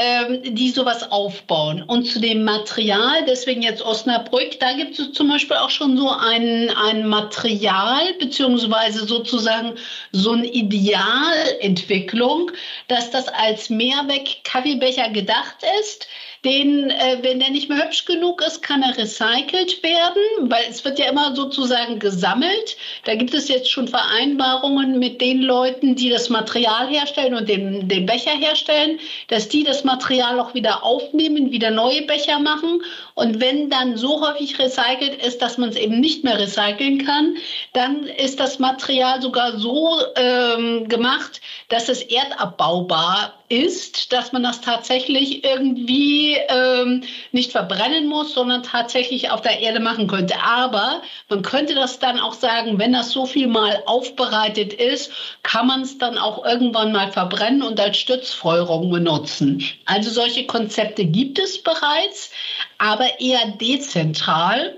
ähm, 0.00 0.54
die 0.54 0.70
sowas 0.70 1.10
aufbauen. 1.10 1.82
Und 1.82 2.04
zu 2.04 2.20
dem 2.20 2.44
Material, 2.44 3.24
deswegen 3.26 3.62
jetzt 3.62 3.82
Osnabrück, 3.82 4.60
da 4.60 4.74
gibt 4.74 4.96
es 4.96 5.12
zum 5.12 5.28
Beispiel 5.28 5.56
auch 5.56 5.70
schon 5.70 5.96
so 5.96 6.08
ein, 6.08 6.70
ein 6.70 7.08
Material, 7.08 8.14
beziehungsweise 8.20 9.06
sozusagen 9.06 9.74
so 10.12 10.32
eine 10.32 10.46
Idealentwicklung, 10.46 12.52
dass 12.86 13.10
das 13.10 13.26
als 13.26 13.70
Mehrweg-Kaffeebecher 13.70 15.10
gedacht 15.10 15.56
ist 15.80 16.06
den, 16.44 16.90
äh, 16.90 17.18
wenn 17.22 17.40
der 17.40 17.50
nicht 17.50 17.68
mehr 17.68 17.84
hübsch 17.84 18.04
genug 18.04 18.42
ist, 18.42 18.62
kann 18.62 18.82
er 18.82 18.96
recycelt 18.96 19.82
werden, 19.82 20.50
weil 20.50 20.64
es 20.68 20.84
wird 20.84 20.98
ja 20.98 21.10
immer 21.10 21.34
sozusagen 21.34 21.98
gesammelt. 21.98 22.76
Da 23.04 23.14
gibt 23.14 23.34
es 23.34 23.48
jetzt 23.48 23.70
schon 23.70 23.88
Vereinbarungen 23.88 24.98
mit 24.98 25.20
den 25.20 25.42
Leuten, 25.42 25.96
die 25.96 26.10
das 26.10 26.28
Material 26.28 26.88
herstellen 26.88 27.34
und 27.34 27.48
den, 27.48 27.88
den 27.88 28.06
Becher 28.06 28.36
herstellen, 28.36 29.00
dass 29.28 29.48
die 29.48 29.64
das 29.64 29.84
Material 29.84 30.38
auch 30.38 30.54
wieder 30.54 30.84
aufnehmen, 30.84 31.50
wieder 31.50 31.70
neue 31.70 32.02
Becher 32.02 32.38
machen. 32.38 32.82
Und 33.18 33.40
wenn 33.40 33.68
dann 33.68 33.96
so 33.96 34.24
häufig 34.24 34.56
recycelt 34.60 35.20
ist, 35.20 35.42
dass 35.42 35.58
man 35.58 35.70
es 35.70 35.76
eben 35.76 35.98
nicht 35.98 36.22
mehr 36.22 36.38
recyceln 36.38 37.04
kann, 37.04 37.36
dann 37.72 38.04
ist 38.04 38.38
das 38.38 38.60
Material 38.60 39.20
sogar 39.20 39.58
so 39.58 39.98
ähm, 40.14 40.88
gemacht, 40.88 41.40
dass 41.68 41.88
es 41.88 42.02
erdabbaubar 42.02 43.34
ist, 43.48 44.12
dass 44.12 44.32
man 44.32 44.42
das 44.42 44.60
tatsächlich 44.60 45.42
irgendwie 45.42 46.36
ähm, 46.48 47.02
nicht 47.32 47.50
verbrennen 47.50 48.06
muss, 48.06 48.34
sondern 48.34 48.62
tatsächlich 48.62 49.30
auf 49.30 49.40
der 49.40 49.60
Erde 49.60 49.80
machen 49.80 50.06
könnte. 50.06 50.34
Aber 50.40 51.02
man 51.28 51.42
könnte 51.42 51.74
das 51.74 51.98
dann 51.98 52.20
auch 52.20 52.34
sagen, 52.34 52.78
wenn 52.78 52.92
das 52.92 53.10
so 53.10 53.26
viel 53.26 53.48
mal 53.48 53.82
aufbereitet 53.86 54.74
ist, 54.74 55.10
kann 55.42 55.66
man 55.66 55.82
es 55.82 55.98
dann 55.98 56.18
auch 56.18 56.44
irgendwann 56.44 56.92
mal 56.92 57.10
verbrennen 57.10 57.62
und 57.62 57.80
als 57.80 57.96
Stützfeuerung 57.96 58.90
benutzen. 58.90 59.64
Also 59.86 60.10
solche 60.10 60.46
Konzepte 60.46 61.04
gibt 61.04 61.38
es 61.38 61.60
bereits, 61.62 62.30
aber 62.78 63.20
eher 63.20 63.46
dezentral. 63.60 64.74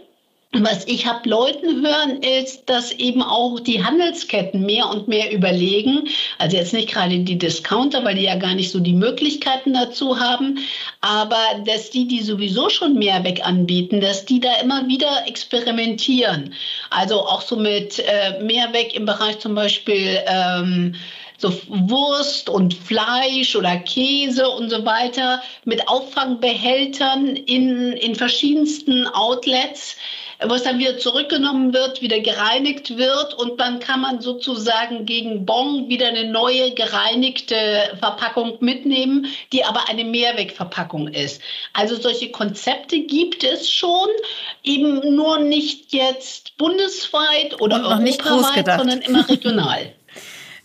Was 0.53 0.85
ich 0.89 1.07
habe 1.07 1.29
Leuten 1.29 1.87
hören, 1.87 2.25
ist, 2.25 2.69
dass 2.69 2.91
eben 2.91 3.23
auch 3.23 3.61
die 3.61 3.85
Handelsketten 3.85 4.67
mehr 4.67 4.89
und 4.89 5.07
mehr 5.07 5.31
überlegen, 5.31 6.09
also 6.39 6.57
jetzt 6.57 6.73
nicht 6.73 6.89
gerade 6.89 7.21
die 7.21 7.39
Discounter, 7.39 8.05
weil 8.05 8.17
die 8.17 8.25
ja 8.25 8.35
gar 8.35 8.55
nicht 8.57 8.73
so 8.73 8.81
die 8.81 8.93
Möglichkeiten 8.93 9.75
dazu 9.75 10.19
haben, 10.19 10.59
aber 11.03 11.39
dass 11.67 11.91
die, 11.91 12.09
die 12.09 12.21
sowieso 12.21 12.69
schon 12.69 12.95
Mehrweg 12.95 13.47
anbieten, 13.47 14.01
dass 14.01 14.25
die 14.25 14.41
da 14.41 14.55
immer 14.61 14.89
wieder 14.89 15.25
experimentieren. 15.29 16.53
Also 16.91 17.21
auch 17.21 17.43
so 17.43 17.55
mit 17.55 18.01
äh, 18.01 18.43
Mehrweg 18.43 18.93
im 18.97 19.07
Bereich 19.07 19.39
zum 19.39 19.55
Beispiel 19.55 20.19
ähm, 20.27 20.97
so 21.41 21.53
Wurst 21.69 22.49
und 22.49 22.75
Fleisch 22.75 23.57
oder 23.57 23.77
Käse 23.79 24.49
und 24.49 24.71
so 24.71 24.85
weiter 24.85 25.43
mit 25.65 25.89
Auffangbehältern 25.89 27.37
in, 27.37 27.93
in 27.93 28.15
verschiedensten 28.15 29.07
Outlets 29.07 29.97
was 30.43 30.63
dann 30.63 30.79
wieder 30.79 30.99
zurückgenommen 30.99 31.75
wird, 31.75 32.01
wieder 32.01 32.21
gereinigt 32.21 32.97
wird 32.97 33.35
und 33.35 33.61
dann 33.61 33.81
kann 33.81 34.01
man 34.01 34.21
sozusagen 34.21 35.05
gegen 35.05 35.45
Bon 35.45 35.89
wieder 35.89 36.09
eine 36.09 36.31
neue 36.31 36.73
gereinigte 36.73 37.57
Verpackung 37.99 38.57
mitnehmen, 38.61 39.27
die 39.53 39.65
aber 39.65 39.89
eine 39.89 40.05
Mehrwegverpackung 40.05 41.09
ist. 41.09 41.43
Also 41.73 41.97
solche 41.97 42.31
Konzepte 42.31 43.01
gibt 43.01 43.45
es 43.45 43.71
schon, 43.71 44.09
eben 44.63 45.15
nur 45.15 45.39
nicht 45.39 45.93
jetzt 45.93 46.57
bundesweit 46.57 47.61
oder 47.61 47.77
europaweit, 47.77 48.67
sondern 48.79 49.01
immer 49.01 49.29
regional. 49.29 49.93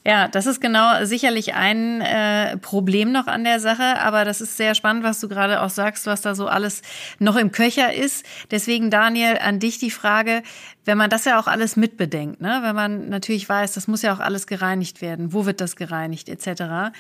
Ja, 0.08 0.28
das 0.28 0.46
ist 0.46 0.62
genau 0.62 1.04
sicherlich 1.04 1.56
ein 1.56 2.00
äh, 2.00 2.58
Problem 2.58 3.12
noch 3.12 3.26
an 3.26 3.44
der 3.44 3.60
Sache, 3.60 4.00
aber 4.00 4.24
das 4.24 4.40
ist 4.40 4.56
sehr 4.56 4.76
spannend, 4.76 5.04
was 5.04 5.20
du 5.20 5.28
gerade 5.28 5.64
auch 5.64 5.72
sagst, 5.72 6.06
was 6.06 6.22
da 6.22 6.36
so 6.36 6.48
alles 6.48 6.84
noch 7.18 7.36
im 7.36 7.52
Köcher 7.52 7.92
ist. 7.92 8.24
Deswegen, 8.52 8.92
Daniel, 8.92 9.40
an 9.42 9.60
dich 9.60 9.80
die 9.80 9.90
Frage, 9.90 10.44
wenn 10.86 11.00
man 11.00 11.10
das 11.10 11.26
ja 11.26 11.40
auch 11.40 11.48
alles 11.48 11.76
mitbedenkt, 11.76 12.40
ne? 12.40 12.60
wenn 12.62 12.76
man 12.76 13.10
natürlich 13.10 13.50
weiß, 13.50 13.74
das 13.74 13.88
muss 13.88 14.04
ja 14.04 14.14
auch 14.14 14.20
alles 14.20 14.46
gereinigt 14.46 15.02
werden, 15.02 15.34
wo 15.34 15.48
wird 15.48 15.60
das 15.60 15.76
gereinigt 15.76 16.30
etc. 16.30 16.94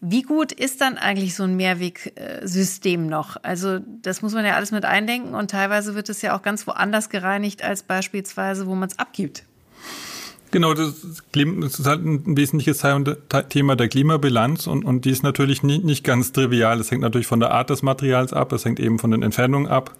Wie 0.00 0.22
gut 0.22 0.52
ist 0.52 0.80
dann 0.80 0.96
eigentlich 0.96 1.34
so 1.34 1.42
ein 1.42 1.56
Mehrwegsystem 1.56 3.08
noch? 3.08 3.36
Also 3.42 3.80
das 3.80 4.22
muss 4.22 4.32
man 4.32 4.44
ja 4.44 4.54
alles 4.54 4.70
mit 4.70 4.84
eindenken 4.84 5.34
und 5.34 5.50
teilweise 5.50 5.96
wird 5.96 6.08
es 6.08 6.22
ja 6.22 6.36
auch 6.36 6.42
ganz 6.42 6.68
woanders 6.68 7.08
gereinigt 7.08 7.64
als 7.64 7.82
beispielsweise, 7.82 8.68
wo 8.68 8.76
man 8.76 8.88
es 8.90 8.98
abgibt. 9.00 9.44
Genau, 10.54 10.72
das 10.72 11.02
ist 11.02 11.84
halt 11.84 12.04
ein 12.04 12.36
wesentliches 12.36 12.84
Thema 13.48 13.74
der 13.74 13.88
Klimabilanz 13.88 14.68
und, 14.68 14.84
und 14.84 15.04
die 15.04 15.10
ist 15.10 15.24
natürlich 15.24 15.64
nie, 15.64 15.78
nicht 15.78 16.04
ganz 16.04 16.30
trivial. 16.30 16.78
Es 16.78 16.92
hängt 16.92 17.02
natürlich 17.02 17.26
von 17.26 17.40
der 17.40 17.50
Art 17.50 17.70
des 17.70 17.82
Materials 17.82 18.32
ab, 18.32 18.52
es 18.52 18.64
hängt 18.64 18.78
eben 18.78 19.00
von 19.00 19.10
den 19.10 19.24
Entfernungen 19.24 19.66
ab, 19.66 19.96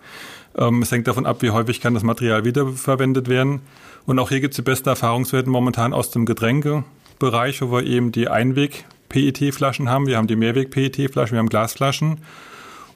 ähm, 0.57 0.81
es 0.83 0.93
hängt 0.93 1.09
davon 1.09 1.27
ab, 1.27 1.43
wie 1.43 1.51
häufig 1.51 1.81
kann 1.81 1.95
das 1.95 2.05
Material 2.05 2.45
wiederverwendet 2.45 3.29
werden. 3.29 3.63
Und 4.07 4.21
auch 4.21 4.29
hier 4.29 4.39
gibt 4.39 4.53
es 4.53 4.57
die 4.57 4.63
besten 4.63 4.91
Erfahrungswerte 4.91 5.51
momentan 5.51 5.93
aus 5.93 6.13
dem 6.13 6.25
Getränkebereich, 6.25 7.61
wo 7.61 7.73
wir 7.73 7.83
eben 7.85 8.13
die 8.13 8.29
Einweg-PET-Flaschen 8.29 9.89
haben, 9.89 10.07
wir 10.07 10.19
haben 10.19 10.29
die 10.29 10.37
Mehrweg-PET-Flaschen, 10.37 11.33
wir 11.33 11.41
haben 11.41 11.49
Glasflaschen. 11.49 12.19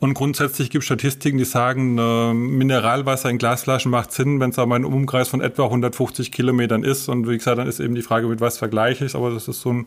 Und 0.00 0.14
grundsätzlich 0.14 0.70
gibt 0.70 0.82
es 0.82 0.86
Statistiken, 0.86 1.38
die 1.38 1.44
sagen, 1.44 1.98
äh, 1.98 2.32
Mineralwasser 2.32 3.30
in 3.30 3.38
Glasflaschen 3.38 3.90
macht 3.90 4.12
Sinn, 4.12 4.38
wenn 4.38 4.50
es 4.50 4.58
aber 4.58 4.76
ein 4.76 4.84
Umkreis 4.84 5.28
von 5.28 5.40
etwa 5.40 5.64
150 5.64 6.30
Kilometern 6.30 6.84
ist. 6.84 7.08
Und 7.08 7.28
wie 7.28 7.36
gesagt, 7.36 7.58
dann 7.58 7.66
ist 7.66 7.80
eben 7.80 7.96
die 7.96 8.02
Frage, 8.02 8.28
mit 8.28 8.40
was 8.40 8.58
vergleiche 8.58 9.04
ich. 9.04 9.16
Aber 9.16 9.30
das 9.30 9.48
ist 9.48 9.60
so 9.60 9.72
ein 9.72 9.86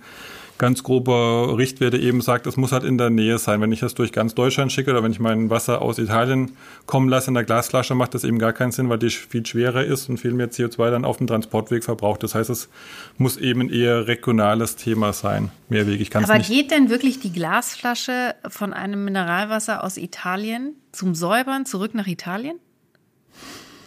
ganz 0.57 0.83
grober 0.83 1.57
Richtwert, 1.57 1.93
der 1.93 2.01
eben 2.01 2.21
sagt, 2.21 2.47
es 2.47 2.57
muss 2.57 2.71
halt 2.71 2.83
in 2.83 2.97
der 2.97 3.09
Nähe 3.09 3.37
sein. 3.37 3.61
Wenn 3.61 3.71
ich 3.71 3.79
das 3.79 3.95
durch 3.95 4.11
ganz 4.11 4.35
Deutschland 4.35 4.71
schicke 4.71 4.91
oder 4.91 5.03
wenn 5.03 5.11
ich 5.11 5.19
mein 5.19 5.49
Wasser 5.49 5.81
aus 5.81 5.97
Italien 5.97 6.51
kommen 6.85 7.09
lasse 7.09 7.29
in 7.29 7.33
der 7.33 7.43
Glasflasche, 7.43 7.95
macht 7.95 8.13
das 8.13 8.23
eben 8.23 8.39
gar 8.39 8.53
keinen 8.53 8.71
Sinn, 8.71 8.89
weil 8.89 8.99
die 8.99 9.09
viel 9.09 9.45
schwerer 9.45 9.83
ist 9.83 10.09
und 10.09 10.17
viel 10.17 10.33
mehr 10.33 10.51
CO2 10.51 10.91
dann 10.91 11.05
auf 11.05 11.17
dem 11.17 11.27
Transportweg 11.27 11.83
verbraucht. 11.83 12.23
Das 12.23 12.35
heißt, 12.35 12.49
es 12.49 12.69
muss 13.17 13.37
eben 13.37 13.61
ein 13.61 13.69
eher 13.69 14.07
regionales 14.07 14.75
Thema 14.75 15.13
sein, 15.13 15.51
mehrwegig. 15.69 16.15
Aber 16.15 16.37
nicht. 16.37 16.49
geht 16.49 16.71
denn 16.71 16.89
wirklich 16.89 17.19
die 17.19 17.31
Glasflasche 17.31 18.35
von 18.47 18.73
einem 18.73 19.03
Mineralwasser 19.03 19.83
aus 19.83 19.97
Italien 19.97 20.75
zum 20.91 21.15
Säubern 21.15 21.65
zurück 21.65 21.95
nach 21.95 22.07
Italien? 22.07 22.59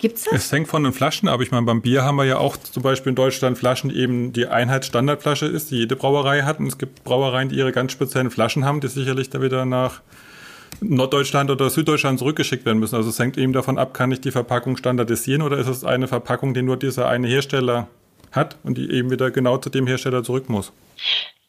Gibt's 0.04 0.24
das? 0.24 0.34
Es 0.34 0.52
hängt 0.52 0.68
von 0.68 0.84
den 0.84 0.92
Flaschen 0.92 1.30
ab. 1.30 1.40
Ich 1.40 1.50
meine, 1.50 1.64
beim 1.64 1.80
Bier 1.80 2.04
haben 2.04 2.16
wir 2.16 2.26
ja 2.26 2.36
auch 2.36 2.58
zum 2.58 2.82
Beispiel 2.82 3.08
in 3.08 3.16
Deutschland 3.16 3.56
Flaschen, 3.56 3.88
die 3.88 3.96
eben 3.96 4.34
die 4.34 4.46
Einheitsstandardflasche 4.46 5.46
ist, 5.46 5.70
die 5.70 5.76
jede 5.76 5.96
Brauerei 5.96 6.42
hat. 6.42 6.58
Und 6.58 6.66
es 6.66 6.76
gibt 6.76 7.04
Brauereien, 7.04 7.48
die 7.48 7.56
ihre 7.56 7.72
ganz 7.72 7.92
speziellen 7.92 8.30
Flaschen 8.30 8.66
haben, 8.66 8.82
die 8.82 8.88
sicherlich 8.88 9.30
dann 9.30 9.40
wieder 9.40 9.64
nach 9.64 10.02
Norddeutschland 10.82 11.50
oder 11.50 11.70
Süddeutschland 11.70 12.18
zurückgeschickt 12.18 12.66
werden 12.66 12.80
müssen. 12.80 12.96
Also 12.96 13.08
es 13.08 13.18
hängt 13.18 13.38
eben 13.38 13.54
davon 13.54 13.78
ab, 13.78 13.94
kann 13.94 14.12
ich 14.12 14.20
die 14.20 14.30
Verpackung 14.30 14.76
standardisieren 14.76 15.40
oder 15.40 15.56
ist 15.56 15.68
es 15.68 15.84
eine 15.84 16.06
Verpackung, 16.06 16.52
die 16.52 16.60
nur 16.60 16.76
dieser 16.76 17.08
eine 17.08 17.26
Hersteller 17.26 17.88
hat 18.30 18.58
und 18.62 18.76
die 18.76 18.90
eben 18.90 19.10
wieder 19.10 19.30
genau 19.30 19.56
zu 19.56 19.70
dem 19.70 19.86
Hersteller 19.86 20.22
zurück 20.22 20.50
muss? 20.50 20.70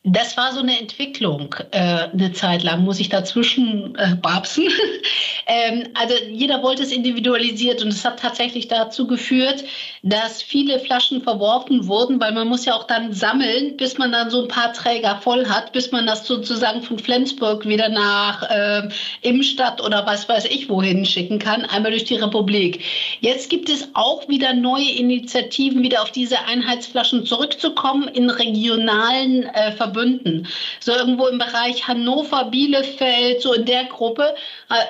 Das 0.08 0.38
war 0.38 0.54
so 0.54 0.60
eine 0.60 0.80
Entwicklung 0.80 1.56
äh, 1.72 2.10
eine 2.14 2.32
Zeit 2.32 2.62
lang, 2.62 2.84
muss 2.84 3.00
ich 3.00 3.10
dazwischen 3.10 3.96
äh, 3.96 4.16
babsen. 4.22 4.66
ähm, 5.48 5.88
also 5.96 6.14
jeder 6.30 6.62
wollte 6.62 6.84
es 6.84 6.92
individualisiert 6.92 7.82
und 7.82 7.88
es 7.88 8.06
hat 8.06 8.20
tatsächlich 8.20 8.68
dazu 8.68 9.08
geführt, 9.08 9.64
dass 10.04 10.44
viele 10.44 10.80
Flaschen 10.80 11.24
verworfen 11.24 11.88
wurden, 11.88 12.22
weil 12.22 12.34
man 12.34 12.48
muss 12.48 12.66
ja 12.66 12.76
auch 12.76 12.86
dann 12.86 13.14
sammeln, 13.14 13.78
bis 13.78 13.98
man 13.98 14.12
dann 14.12 14.30
so 14.30 14.44
ein 14.44 14.48
paar 14.48 14.74
Träger 14.74 15.16
voll 15.24 15.48
hat, 15.48 15.72
bis 15.72 15.92
man 15.92 16.06
das 16.06 16.28
sozusagen 16.28 16.84
von 16.84 17.00
Flensburg 17.00 17.66
wieder 17.68 17.90
nach 17.90 18.44
äh, 18.44 18.88
Imstadt 19.24 19.82
oder 19.82 20.06
was 20.06 20.30
weiß 20.30 20.46
ich 20.46 20.70
wohin 20.70 21.04
schicken 21.08 21.40
kann, 21.40 21.66
einmal 21.66 21.90
durch 21.90 22.04
die 22.04 22.18
Republik. 22.18 22.84
Jetzt 23.22 23.50
gibt 23.50 23.70
es 23.70 23.90
auch 23.96 24.28
wieder 24.30 24.54
neue 24.54 24.92
Initiativen, 24.92 25.82
wieder 25.82 26.04
auf 26.04 26.12
diese 26.12 26.38
Einheitsflaschen 26.46 27.26
zurückzukommen 27.26 28.08
in 28.08 28.30
regionalen 28.30 29.46
äh, 29.46 29.72
Verbünden. 29.96 30.48
So 30.80 30.92
irgendwo 30.92 31.28
im 31.28 31.38
Bereich 31.38 31.88
Hannover, 31.88 32.46
Bielefeld, 32.46 33.42
so 33.42 33.54
in 33.54 33.66
der 33.66 33.86
Gruppe. 33.86 34.36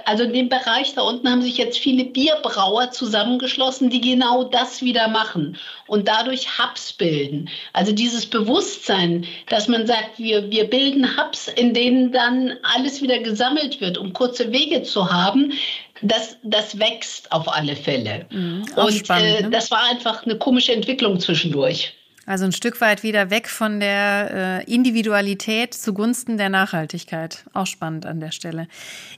Also 0.06 0.24
in 0.24 0.34
dem 0.34 0.50
Bereich 0.50 0.94
da 0.96 1.04
unten 1.04 1.30
haben 1.30 1.42
sich 1.42 1.58
jetzt 1.58 1.78
viele 1.78 2.06
Bierbrauer 2.06 2.92
zusammengeschlossen, 2.92 3.90
die 3.90 4.02
genau 4.02 4.44
das 4.44 4.82
wieder 4.82 5.08
machen 5.08 5.58
und 5.88 6.08
dadurch 6.08 6.60
Hubs 6.60 6.94
bilden. 6.94 7.50
Also 7.74 7.92
dieses 7.92 8.26
Bewusstsein, 8.26 9.26
dass 9.50 9.68
man 9.68 9.86
sagt, 9.86 10.18
wir, 10.18 10.50
wir 10.50 10.70
bilden 10.70 11.18
Hubs, 11.18 11.48
in 11.48 11.74
denen 11.74 12.12
dann 12.12 12.54
alles 12.64 13.02
wieder 13.02 13.20
gesammelt 13.20 13.82
wird, 13.82 13.98
um 13.98 14.14
kurze 14.14 14.52
Wege 14.52 14.82
zu 14.84 15.12
haben, 15.12 15.54
das, 16.02 16.38
das 16.44 16.80
wächst 16.80 17.32
auf 17.32 17.48
alle 17.48 17.76
Fälle. 17.76 18.26
Mhm, 18.32 18.66
und 18.76 18.94
spannend, 18.94 19.40
äh, 19.40 19.42
ne? 19.44 19.50
das 19.50 19.72
war 19.72 19.84
einfach 19.90 20.26
eine 20.26 20.38
komische 20.38 20.74
Entwicklung 20.74 21.20
zwischendurch. 21.20 21.94
Also 22.26 22.46
ein 22.46 22.52
Stück 22.52 22.82
weit 22.82 23.04
wieder 23.04 23.30
weg 23.30 23.48
von 23.48 23.80
der 23.80 24.64
äh, 24.68 24.74
Individualität 24.74 25.76
zugunsten 25.76 26.38
der 26.38 26.50
Nachhaltigkeit. 26.50 27.46
Auch 27.54 27.68
spannend 27.68 28.08
an 28.08 28.20
der 28.20 28.32
Stelle. 28.32 28.68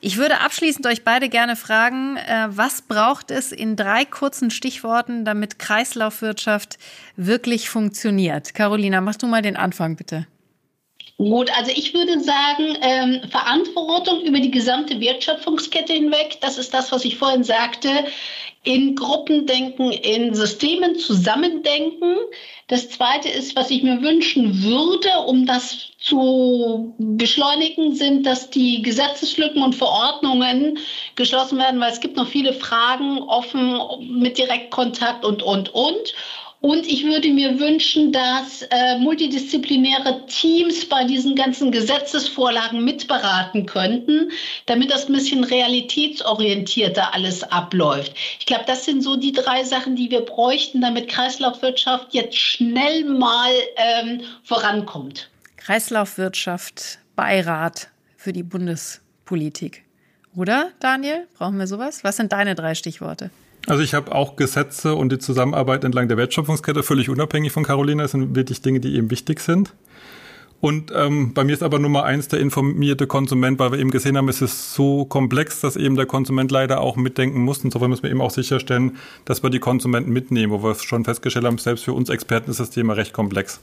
Ich 0.02 0.17
würde 0.17 0.41
abschließend 0.41 0.86
euch 0.88 1.04
beide 1.06 1.30
gerne 1.30 1.56
fragen, 1.56 2.17
äh, 2.17 2.48
was 2.50 2.82
braucht 2.82 3.32
es 3.32 3.54
in 3.54 3.78
drei 3.78 4.04
kurzen 4.04 4.52
Stichworten, 4.52 5.24
damit 5.24 5.58
Kreislaufwirtschaft 5.58 6.78
wirklich 7.15 7.70
funktioniert? 7.70 8.54
Carolina, 8.54 9.00
machst 9.00 9.24
du 9.24 9.28
mal 9.28 9.41
den 9.41 9.56
Anfang 9.56 9.96
bitte. 9.96 10.28
Gut, 11.17 11.50
also 11.58 11.72
ich 11.76 11.96
würde 11.96 12.20
sagen, 12.20 12.78
ähm, 12.82 13.28
Verantwortung 13.32 14.22
über 14.22 14.39
die 14.39 14.52
gesamte 14.52 15.00
Wertschöpfungskette 15.00 15.93
hinweg, 15.93 16.38
das 16.41 16.60
ist 16.60 16.76
das, 16.76 16.91
was 16.91 17.06
ich 17.06 17.17
vorhin 17.17 17.43
sagte, 17.43 17.89
in 18.67 18.95
Gruppen 18.95 19.45
denken, 19.45 19.91
in 19.91 20.36
Systemen 20.36 20.97
zusammendenken. 20.99 22.17
Das 22.67 22.89
Zweite 22.89 23.30
ist, 23.30 23.56
was 23.56 23.71
ich 23.71 23.82
mir 23.82 24.01
wünschen 24.01 24.62
würde, 24.62 25.08
um 25.25 25.45
das 25.45 25.93
zu 25.99 26.93
beschleunigen, 26.97 27.95
sind, 27.95 28.25
dass 28.25 28.49
die 28.49 28.82
Gesetzeslücken 28.82 29.63
und 29.63 29.73
Verordnungen 29.73 30.80
geschlossen 31.15 31.58
werden, 31.60 31.80
weil 31.80 31.93
es 31.93 32.01
gibt 32.01 32.17
noch 32.17 32.27
viele 32.27 32.51
Fragen 32.51 33.19
offen 33.19 33.80
mit 34.19 34.38
Direktkontakt 34.38 35.23
und, 35.23 35.41
und, 35.41 35.73
und. 35.73 36.13
Und 36.67 36.86
ich 36.86 37.06
würde 37.06 37.30
mir 37.30 37.62
wünschen, 37.62 38.12
dass 38.12 38.62
äh, 38.63 38.97
multidisziplinäre 38.99 40.25
Teams 40.25 40.84
bei 40.89 41.06
diesen 41.06 41.34
ganzen 41.34 41.71
Gesetzesvorlagen 41.71 42.84
mitberaten 42.84 43.65
könnten, 43.65 44.32
damit 44.65 44.91
das 44.91 45.08
ein 45.08 45.13
bisschen 45.13 45.45
realitätsorientierter 45.45 47.13
alles 47.13 47.41
abläuft. 47.43 48.12
Ich 48.41 48.45
glaube, 48.45 48.65
das 48.67 48.84
sind 48.84 49.01
so 49.01 49.15
die 49.15 49.32
drei 49.32 49.63
Sachen, 49.63 49.95
die 49.95 50.12
wir 50.12 50.19
bräuchten, 50.25 50.82
damit 50.82 51.08
Kreislaufwirtschaft 51.08 52.13
jetzt 52.13 52.36
schnell 52.36 53.06
mal 53.06 53.51
ähm, 53.77 54.23
vorankommt. 54.43 55.30
Kreislaufwirtschaft, 55.56 56.99
Beirat 57.15 57.88
für 58.17 58.34
die 58.34 58.43
Bundespolitik. 58.43 59.86
Oder, 60.36 60.71
Daniel? 60.82 61.27
Brauchen 61.38 61.60
wir 61.60 61.67
sowas? 61.67 62.03
Was 62.03 62.17
sind 62.17 62.34
deine 62.34 62.56
drei 62.56 62.75
Stichworte? 62.75 63.32
Also 63.67 63.84
ich 63.84 63.93
habe 63.93 64.15
auch 64.15 64.38
Gesetze 64.38 64.95
und 64.95 65.12
die 65.12 65.19
Zusammenarbeit 65.19 65.84
entlang 65.84 66.08
der 66.08 66.15
Wertschöpfungskette 66.15 66.84
völlig 66.84 67.10
unabhängig 67.10 67.51
von 67.51 67.63
Carolina. 67.63 68.03
Das 68.03 68.12
sind 68.12 68.34
wirklich 68.34 68.62
Dinge, 68.62 68.80
die 68.80 68.95
eben 68.95 69.12
wichtig 69.12 69.41
sind. 69.41 69.73
Und 70.60 70.91
ähm, 70.95 71.34
bei 71.34 71.43
mir 71.43 71.53
ist 71.53 71.62
aber 71.62 71.77
Nummer 71.77 72.03
eins 72.03 72.30
der 72.30 72.39
informierte 72.39 73.06
Konsument, 73.06 73.60
weil 73.60 73.73
wir 73.73 73.80
eben 73.80 73.91
gesehen 73.91 74.17
haben, 74.17 74.27
es 74.30 74.41
ist 74.41 74.73
so 74.73 75.06
komplex, 75.06 75.60
dass 75.60 75.75
eben 75.75 75.95
der 75.95 76.08
Konsument 76.08 76.49
leider 76.49 76.80
auch 76.80 76.95
mitdenken 76.95 77.41
muss. 77.41 77.60
Und 77.60 77.65
Insofern 77.65 77.89
müssen 77.89 78.03
wir 78.03 78.10
eben 78.10 78.21
auch 78.21 78.32
sicherstellen, 78.32 78.97
dass 79.25 79.43
wir 79.43 79.49
die 79.49 79.60
Konsumenten 79.60 80.12
mitnehmen, 80.12 80.51
wo 80.51 80.63
wir 80.63 80.73
schon 80.75 81.03
festgestellt 81.03 81.45
haben, 81.45 81.58
selbst 81.58 81.84
für 81.84 81.93
uns 81.93 82.10
Experten 82.10 82.49
ist 82.49 82.60
das 82.60 82.71
Thema 82.71 82.93
recht 82.93 83.13
komplex. 83.13 83.60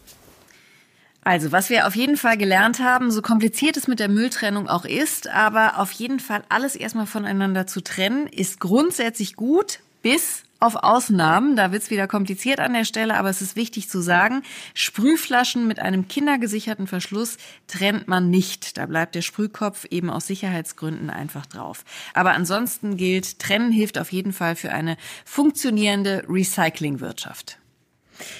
Also, 1.25 1.51
was 1.51 1.71
wir 1.71 1.87
auf 1.87 1.97
jeden 1.97 2.19
Fall 2.19 2.37
gelernt 2.37 2.81
haben, 2.81 3.11
so 3.11 3.23
kompliziert 3.23 3.79
es 3.79 3.89
mit 3.89 3.99
der 3.99 4.11
Mülltrennung 4.11 4.69
auch 4.69 4.85
ist, 4.85 5.27
aber 5.29 5.79
auf 5.81 5.91
jeden 5.93 6.21
Fall 6.21 6.45
alles 6.51 6.77
erstmal 6.77 7.07
voneinander 7.07 7.67
zu 7.67 7.83
trennen, 7.83 8.27
ist 8.27 8.61
grundsätzlich 8.61 9.35
gut, 9.35 9.81
bis 10.05 10.45
auf 10.61 10.77
Ausnahmen. 10.77 11.57
Da 11.57 11.73
wird's 11.73 11.91
wieder 11.91 12.07
kompliziert 12.07 12.61
an 12.61 12.75
der 12.75 12.85
Stelle, 12.85 13.17
aber 13.17 13.31
es 13.31 13.41
ist 13.41 13.57
wichtig 13.57 13.89
zu 13.89 14.03
sagen, 14.03 14.43
Sprühflaschen 14.75 15.67
mit 15.67 15.81
einem 15.81 16.09
kindergesicherten 16.09 16.87
Verschluss 16.87 17.39
trennt 17.67 18.07
man 18.07 18.29
nicht. 18.29 18.77
Da 18.77 18.85
bleibt 18.85 19.15
der 19.15 19.23
Sprühkopf 19.23 19.87
eben 19.91 20.11
aus 20.11 20.27
Sicherheitsgründen 20.27 21.09
einfach 21.09 21.47
drauf. 21.47 21.85
Aber 22.13 22.33
ansonsten 22.33 22.99
gilt, 22.99 23.39
trennen 23.39 23.73
hilft 23.73 23.99
auf 23.99 24.13
jeden 24.13 24.35
Fall 24.35 24.57
für 24.57 24.73
eine 24.73 24.99
funktionierende 25.25 26.25
Recyclingwirtschaft. 26.29 27.59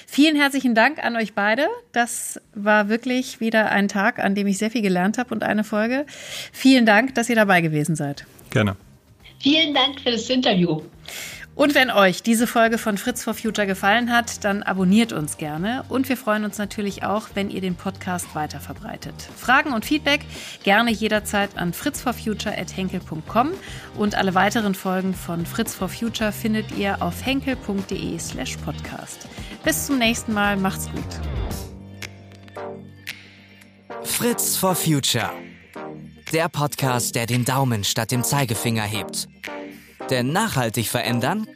Vielen 0.07 0.35
herzlichen 0.35 0.75
Dank 0.75 1.03
an 1.03 1.15
euch 1.15 1.33
beide. 1.33 1.67
Das 1.93 2.39
war 2.53 2.89
wirklich 2.89 3.39
wieder 3.39 3.71
ein 3.71 3.87
Tag, 3.87 4.19
an 4.19 4.35
dem 4.35 4.45
ich 4.45 4.59
sehr 4.59 4.69
viel 4.69 4.83
gelernt 4.83 5.17
habe 5.17 5.33
und 5.33 5.43
eine 5.43 5.63
Folge. 5.63 6.05
Vielen 6.53 6.85
Dank, 6.85 7.15
dass 7.15 7.27
ihr 7.27 7.35
dabei 7.35 7.61
gewesen 7.61 7.95
seid. 7.95 8.25
Gerne. 8.51 8.77
Vielen 9.41 9.73
Dank 9.73 9.99
für 9.99 10.11
das 10.11 10.29
Interview. 10.29 10.81
Und 11.55 11.73
wenn 11.73 11.89
euch 11.89 12.21
diese 12.21 12.47
Folge 12.47 12.77
von 12.77 12.97
Fritz 12.97 13.23
for 13.23 13.33
Future 13.33 13.65
gefallen 13.65 14.11
hat, 14.11 14.43
dann 14.43 14.61
abonniert 14.61 15.13
uns 15.13 15.37
gerne. 15.37 15.85
Und 15.87 16.09
wir 16.09 16.17
freuen 16.17 16.43
uns 16.43 16.57
natürlich 16.57 17.03
auch, 17.03 17.29
wenn 17.33 17.49
ihr 17.49 17.61
den 17.61 17.75
Podcast 17.75 18.35
weiterverbreitet. 18.35 19.15
Fragen 19.37 19.71
und 19.71 19.85
Feedback 19.85 20.25
gerne 20.63 20.91
jederzeit 20.91 21.57
an 21.57 21.71
fritzforfuture.henkel.com. 21.71 23.51
Und 23.97 24.15
alle 24.15 24.35
weiteren 24.35 24.75
Folgen 24.75 25.13
von 25.13 25.45
Fritz 25.45 25.73
for 25.73 25.87
Future 25.87 26.33
findet 26.33 26.77
ihr 26.77 27.01
auf 27.01 27.25
henkel.de 27.25 28.19
slash 28.19 28.57
podcast. 28.57 29.29
Bis 29.63 29.87
zum 29.87 29.97
nächsten 29.97 30.33
Mal. 30.33 30.57
Macht's 30.57 30.89
gut. 30.91 31.03
Fritz 34.03 34.57
for 34.57 34.75
Future. 34.75 35.31
Der 36.33 36.49
Podcast, 36.49 37.15
der 37.15 37.27
den 37.27 37.45
Daumen 37.45 37.85
statt 37.85 38.11
dem 38.11 38.23
Zeigefinger 38.23 38.83
hebt. 38.83 39.29
Denn 40.09 40.31
nachhaltig 40.31 40.87
verändern 40.87 41.47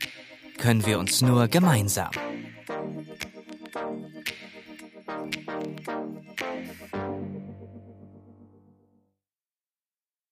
können 0.58 0.86
wir 0.86 1.00
uns 1.00 1.22
nur 1.22 1.48
gemeinsam. 1.48 2.12